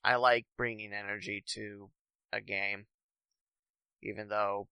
I 0.04 0.16
like 0.16 0.46
bringing 0.56 0.92
energy 0.92 1.44
to 1.48 1.90
a 2.32 2.40
game. 2.40 2.86
Even 4.02 4.28
though 4.28 4.68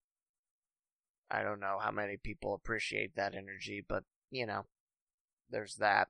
I 1.31 1.43
don't 1.43 1.61
know 1.61 1.79
how 1.81 1.91
many 1.91 2.17
people 2.17 2.55
appreciate 2.55 3.15
that 3.15 3.35
energy, 3.35 3.85
but 3.87 4.05
you 4.31 4.47
know, 4.47 4.67
there's 5.51 5.77
that. 5.77 6.09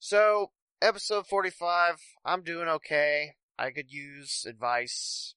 So, 0.00 0.52
episode 0.80 1.26
45, 1.26 1.96
I'm 2.24 2.42
doing 2.42 2.68
okay. 2.68 3.34
I 3.58 3.70
could 3.70 3.90
use 3.90 4.46
advice 4.48 5.34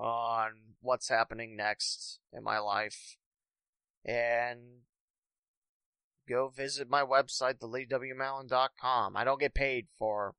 on 0.00 0.52
what's 0.80 1.10
happening 1.10 1.54
next 1.54 2.18
in 2.32 2.42
my 2.42 2.58
life. 2.58 3.16
And 4.06 4.84
go 6.26 6.48
visit 6.48 6.88
my 6.88 7.02
website, 7.02 7.58
theleewmowen.com. 7.58 9.16
I 9.16 9.24
don't 9.24 9.40
get 9.40 9.54
paid 9.54 9.88
for 9.98 10.34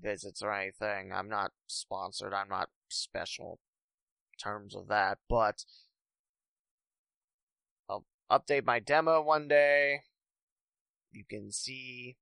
visits 0.00 0.40
or 0.40 0.50
anything. 0.50 1.12
I'm 1.12 1.28
not 1.28 1.50
sponsored. 1.66 2.32
I'm 2.32 2.48
not 2.48 2.70
special 2.88 3.58
in 4.32 4.50
terms 4.50 4.74
of 4.74 4.88
that, 4.88 5.18
but 5.28 5.66
I'll 7.90 8.06
update 8.30 8.64
my 8.64 8.78
demo 8.78 9.20
one 9.20 9.48
day. 9.48 10.00
You 11.12 11.24
can 11.28 11.52
see 11.52 12.16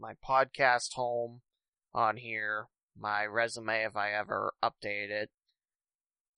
my 0.00 0.14
podcast 0.26 0.94
home 0.94 1.42
on 1.94 2.16
here, 2.16 2.68
my 2.98 3.26
resume 3.26 3.84
if 3.84 3.94
I 3.96 4.12
ever 4.12 4.54
update 4.62 5.10
it. 5.10 5.30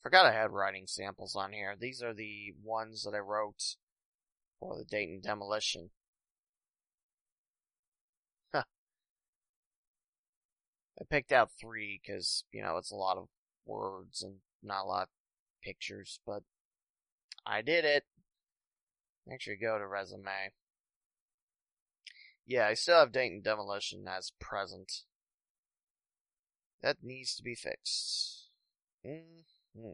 Forgot 0.03 0.27
I 0.27 0.33
had 0.33 0.51
writing 0.51 0.87
samples 0.87 1.37
on 1.37 1.53
here. 1.53 1.77
These 1.79 2.03
are 2.03 2.12
the 2.12 2.53
ones 2.62 3.05
that 3.05 3.14
I 3.14 3.20
wrote 3.20 3.77
for 4.59 4.77
the 4.77 4.85
Dayton 4.85 5.20
demolition. 5.22 5.90
I 11.03 11.05
picked 11.09 11.33
out 11.33 11.51
three 11.61 12.01
because, 12.05 12.44
you 12.53 12.62
know, 12.62 12.77
it's 12.77 12.92
a 12.92 12.96
lot 12.96 13.16
of 13.16 13.29
words 13.64 14.22
and 14.22 14.37
not 14.62 14.85
a 14.85 14.87
lot 14.87 15.03
of 15.03 15.09
pictures, 15.64 16.20
but 16.27 16.42
I 17.46 17.62
did 17.62 17.85
it. 17.85 18.05
Make 19.27 19.40
sure 19.40 19.55
you 19.55 19.61
go 19.61 19.79
to 19.79 19.87
resume. 19.87 20.53
Yeah, 22.46 22.66
I 22.66 22.74
still 22.74 22.98
have 22.98 23.12
Dayton 23.12 23.42
Demolition 23.42 24.07
as 24.09 24.33
present. 24.40 25.02
That 26.83 26.98
needs 27.02 27.37
to 27.37 27.42
be 27.42 27.55
fixed. 27.55 28.48
Mm-hmm. 29.07 29.92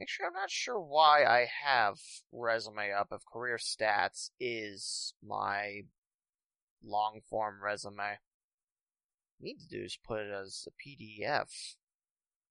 Actually, 0.00 0.26
I'm 0.26 0.32
not 0.32 0.50
sure 0.50 0.80
why 0.80 1.24
I 1.24 1.46
have 1.62 1.98
resume 2.32 2.92
up 2.92 3.08
if 3.12 3.20
career 3.30 3.58
stats 3.58 4.30
is 4.40 5.14
my 5.22 5.82
long 6.82 7.20
form 7.28 7.62
resume. 7.62 8.18
Need 9.40 9.58
to 9.58 9.68
do 9.68 9.84
is 9.84 9.98
put 10.02 10.20
it 10.20 10.30
as 10.32 10.66
a 10.66 10.88
PDF 10.88 11.74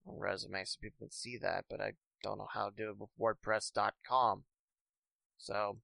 resume 0.06 0.64
so 0.66 0.78
people 0.82 1.08
can 1.08 1.12
see 1.12 1.38
that, 1.42 1.66
but 1.70 1.82
I 1.82 1.94
don't 2.22 2.38
know 2.38 2.50
how 2.54 2.70
to 2.70 2.76
do 2.76 2.90
it 2.90 2.98
with 3.00 3.10
WordPress.com. 3.20 4.44
So, 5.38 5.78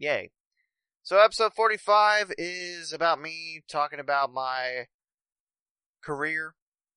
yay. 0.00 0.30
So 1.02 1.18
episode 1.18 1.52
45 1.54 2.32
is 2.38 2.92
about 2.92 3.20
me 3.20 3.62
talking 3.70 4.00
about 4.00 4.32
my 4.32 4.86
career 6.02 6.54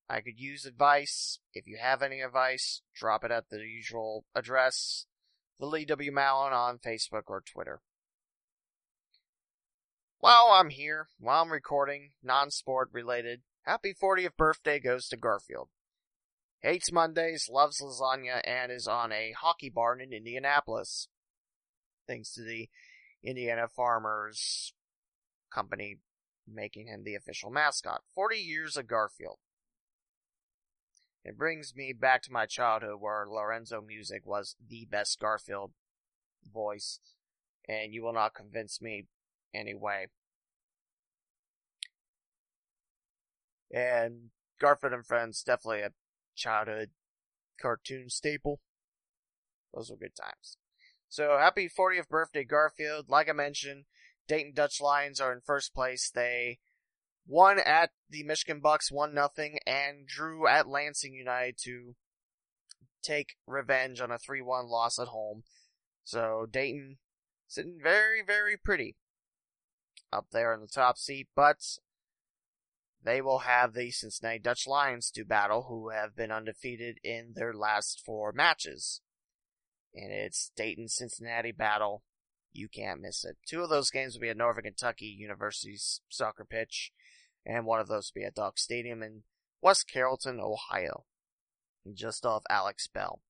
I 0.08 0.20
could 0.20 0.38
use 0.38 0.64
advice. 0.64 1.38
If 1.52 1.66
you 1.66 1.78
have 1.80 2.02
any 2.02 2.20
advice, 2.20 2.82
drop 2.94 3.24
it 3.24 3.30
at 3.30 3.48
the 3.50 3.58
usual 3.58 4.24
address, 4.34 5.06
the 5.60 5.66
Lee 5.66 5.84
W. 5.84 6.12
Mowen 6.12 6.52
on 6.52 6.78
Facebook 6.78 7.24
or 7.26 7.42
Twitter. 7.42 7.80
While 10.20 10.50
I'm 10.52 10.70
here, 10.70 11.08
while 11.18 11.42
I'm 11.42 11.52
recording, 11.52 12.12
non-sport 12.22 12.88
related, 12.92 13.42
happy 13.64 13.94
40th 13.94 14.36
birthday 14.36 14.78
goes 14.78 15.08
to 15.08 15.16
Garfield. 15.16 15.68
Hates 16.60 16.90
Mondays, 16.90 17.50
loves 17.50 17.80
lasagna, 17.80 18.40
and 18.44 18.72
is 18.72 18.86
on 18.86 19.12
a 19.12 19.34
hockey 19.38 19.68
barn 19.68 20.00
in 20.00 20.14
Indianapolis. 20.14 21.08
Thanks 22.06 22.32
to 22.34 22.42
the 22.42 22.68
Indiana 23.24 23.66
Farmers 23.68 24.74
Company 25.52 25.96
making 26.46 26.88
him 26.88 27.04
the 27.04 27.14
official 27.14 27.50
mascot. 27.50 28.02
40 28.14 28.36
years 28.36 28.76
of 28.76 28.86
Garfield. 28.86 29.38
It 31.24 31.38
brings 31.38 31.74
me 31.74 31.94
back 31.98 32.22
to 32.22 32.32
my 32.32 32.44
childhood 32.44 33.00
where 33.00 33.24
Lorenzo 33.26 33.80
Music 33.80 34.22
was 34.26 34.56
the 34.68 34.86
best 34.90 35.18
Garfield 35.18 35.72
voice, 36.52 37.00
and 37.66 37.94
you 37.94 38.02
will 38.02 38.12
not 38.12 38.34
convince 38.34 38.82
me 38.82 39.06
anyway. 39.54 40.08
And 43.72 44.30
Garfield 44.60 44.92
and 44.92 45.06
Friends, 45.06 45.42
definitely 45.42 45.80
a 45.80 45.92
childhood 46.36 46.90
cartoon 47.60 48.10
staple. 48.10 48.60
Those 49.72 49.90
were 49.90 49.96
good 49.96 50.14
times. 50.14 50.58
So 51.14 51.38
happy 51.38 51.68
40th 51.68 52.08
birthday, 52.08 52.42
Garfield. 52.42 53.08
Like 53.08 53.28
I 53.28 53.32
mentioned, 53.32 53.84
Dayton 54.26 54.50
Dutch 54.52 54.80
Lions 54.80 55.20
are 55.20 55.32
in 55.32 55.42
first 55.42 55.72
place. 55.72 56.10
They 56.12 56.58
won 57.24 57.60
at 57.60 57.90
the 58.10 58.24
Michigan 58.24 58.58
Bucks 58.58 58.90
one 58.90 59.14
nothing 59.14 59.60
and 59.64 60.08
drew 60.08 60.48
at 60.48 60.66
Lansing 60.66 61.14
United 61.14 61.56
to 61.62 61.94
take 63.00 63.36
revenge 63.46 64.00
on 64.00 64.10
a 64.10 64.18
3-1 64.18 64.68
loss 64.68 64.98
at 64.98 65.06
home. 65.06 65.44
So 66.02 66.48
Dayton 66.50 66.96
sitting 67.46 67.78
very, 67.80 68.20
very 68.26 68.56
pretty 68.56 68.96
up 70.12 70.26
there 70.32 70.52
in 70.52 70.62
the 70.62 70.66
top 70.66 70.98
seat, 70.98 71.28
but 71.36 71.78
they 73.04 73.20
will 73.20 73.40
have 73.40 73.74
the 73.74 73.92
Cincinnati 73.92 74.40
Dutch 74.40 74.66
Lions 74.66 75.12
to 75.12 75.24
battle, 75.24 75.66
who 75.68 75.90
have 75.90 76.16
been 76.16 76.32
undefeated 76.32 76.98
in 77.04 77.34
their 77.36 77.54
last 77.54 78.02
four 78.04 78.32
matches. 78.32 79.00
And 79.94 80.12
it's 80.12 80.50
Dayton 80.56 80.88
Cincinnati 80.88 81.52
battle. 81.52 82.02
You 82.52 82.68
can't 82.68 83.00
miss 83.00 83.24
it. 83.24 83.36
Two 83.48 83.62
of 83.62 83.70
those 83.70 83.90
games 83.90 84.14
will 84.14 84.22
be 84.22 84.28
at 84.28 84.36
Northern 84.36 84.64
Kentucky 84.64 85.06
University's 85.06 86.00
soccer 86.08 86.44
pitch 86.44 86.92
and 87.46 87.66
one 87.66 87.80
of 87.80 87.88
those 87.88 88.10
will 88.14 88.20
be 88.20 88.26
at 88.26 88.34
Dock 88.34 88.58
Stadium 88.58 89.02
in 89.02 89.22
West 89.60 89.88
Carrollton, 89.90 90.40
Ohio, 90.40 91.04
just 91.92 92.24
off 92.24 92.42
Alex 92.48 92.86
Bell. 92.86 93.20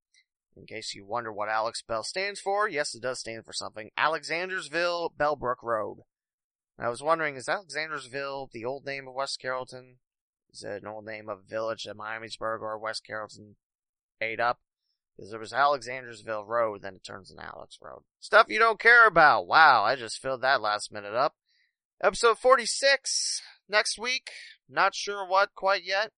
In 0.57 0.67
case 0.67 0.95
you 0.95 1.05
wonder 1.05 1.33
what 1.33 1.49
Alex 1.49 1.83
Bell 1.83 2.05
stands 2.05 2.41
for, 2.41 2.69
yes, 2.69 2.95
it 2.95 3.03
does 3.03 3.21
stand 3.21 3.45
for 3.45 3.53
something. 3.53 3.91
Alexandersville 3.99 5.11
Bellbrook 5.19 5.63
Road. 5.63 5.99
I 6.79 6.89
was 6.89 7.03
wondering, 7.03 7.37
is 7.37 7.49
Alexandersville 7.49 8.51
the 8.53 8.65
old 8.65 8.85
name 8.87 9.09
of 9.09 9.15
West 9.15 9.41
Carrollton? 9.41 9.97
Is 10.53 10.63
it 10.63 10.83
an 10.83 10.89
old 10.89 11.05
name 11.05 11.29
of 11.29 11.41
a 11.41 11.49
village 11.51 11.85
that 11.85 11.97
Miamisburg 11.97 12.61
or 12.61 12.79
West 12.79 13.05
Carrollton 13.05 13.57
ate 14.21 14.39
up? 14.39 14.61
Because 15.17 15.31
there 15.31 15.41
was 15.41 15.53
Alexandersville 15.53 16.47
Road, 16.47 16.83
then 16.83 16.97
it 16.97 17.05
turns 17.05 17.31
into 17.31 17.45
Alex 17.45 17.79
Road. 17.81 18.03
Stuff 18.21 18.47
you 18.49 18.59
don't 18.59 18.81
care 18.81 19.07
about. 19.07 19.47
Wow, 19.47 19.85
I 19.85 19.95
just 19.95 20.21
filled 20.21 20.43
that 20.43 20.61
last 20.61 20.93
minute 20.93 21.15
up. 21.15 21.35
Episode 22.03 22.39
46 22.39 23.41
next 23.69 23.99
week. 23.99 24.31
Not 24.69 24.95
sure 24.95 25.27
what 25.27 25.55
quite 25.55 25.85
yet. 25.85 26.11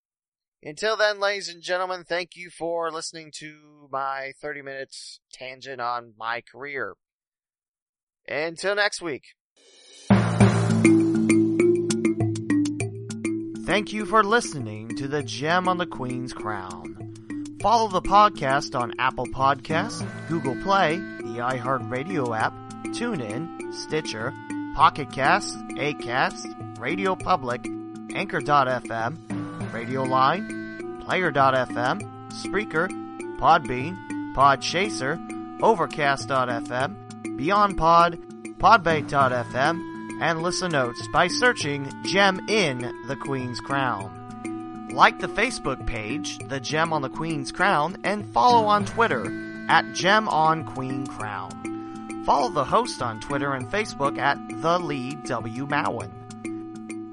Until 0.63 0.97
then, 0.97 1.21
ladies 1.21 1.49
and 1.49 1.63
gentlemen, 1.63 2.05
thank 2.05 2.31
you 2.35 2.49
for 2.51 2.91
listening 2.91 3.31
to 3.37 3.89
my 3.93 4.33
30 4.41 4.63
minutes 4.63 5.21
tangent 5.33 5.81
on 5.81 6.15
my 6.19 6.41
career. 6.41 6.95
Until 8.27 8.75
next 8.75 9.03
week. 9.03 9.25
Thank 13.67 13.93
you 13.93 14.07
for 14.07 14.25
listening 14.25 14.97
to 14.97 15.07
the 15.07 15.23
Gem 15.23 15.69
on 15.69 15.79
the 15.79 15.87
Queen's 15.87 16.33
Crown. 16.33 17.06
Follow 17.61 17.89
the 17.89 18.03
podcast 18.03 18.79
on 18.79 18.93
Apple 18.99 19.27
Podcasts, 19.27 20.07
Google 20.29 20.57
Play, 20.63 20.97
the 20.99 21.39
iHeartRadio 21.41 22.37
app, 22.39 22.53
TuneIn, 22.87 23.73
Stitcher, 23.75 24.33
Pocket 24.75 25.11
Cast, 25.11 25.57
Acast, 25.71 26.79
Radio 26.79 27.17
Public, 27.17 27.67
Anchor.fm, 28.15 29.73
Radio 29.73 30.03
Line, 30.05 31.01
Player.fm, 31.05 32.03
Spreaker, 32.31 32.89
Podbean, 33.39 33.97
Podchaser, 34.35 35.19
Overcast.fm, 35.63 37.37
Beyond 37.39 37.79
Pod, 37.79 38.19
Podbay.fm, 38.59 40.21
and 40.21 40.43
listen 40.43 40.73
notes 40.73 41.03
by 41.13 41.27
searching 41.27 41.91
Gem 42.05 42.39
in 42.49 42.79
the 43.09 43.17
Queen's 43.17 43.61
Crown. 43.61 44.26
Like 44.97 45.19
the 45.19 45.29
Facebook 45.29 45.87
page, 45.87 46.39
The 46.39 46.59
Gem 46.59 46.95
on 46.95 47.03
the 47.03 47.11
Queen's 47.11 47.53
Crown, 47.53 47.99
and 48.03 48.27
follow 48.33 48.65
on 48.65 48.87
Twitter 48.87 49.27
at 49.69 49.93
Gem 49.93 50.27
on 50.27 50.65
Queen 50.65 51.07
Crown. 51.07 52.23
Follow 52.25 52.49
the 52.49 52.65
host 52.65 53.03
on 53.03 53.21
Twitter 53.21 53.53
and 53.53 53.71
Facebook 53.71 54.17
at 54.17 54.39
The 54.63 54.79
Lee 54.79 55.15
W. 55.27 55.67
Mowen. 55.67 56.09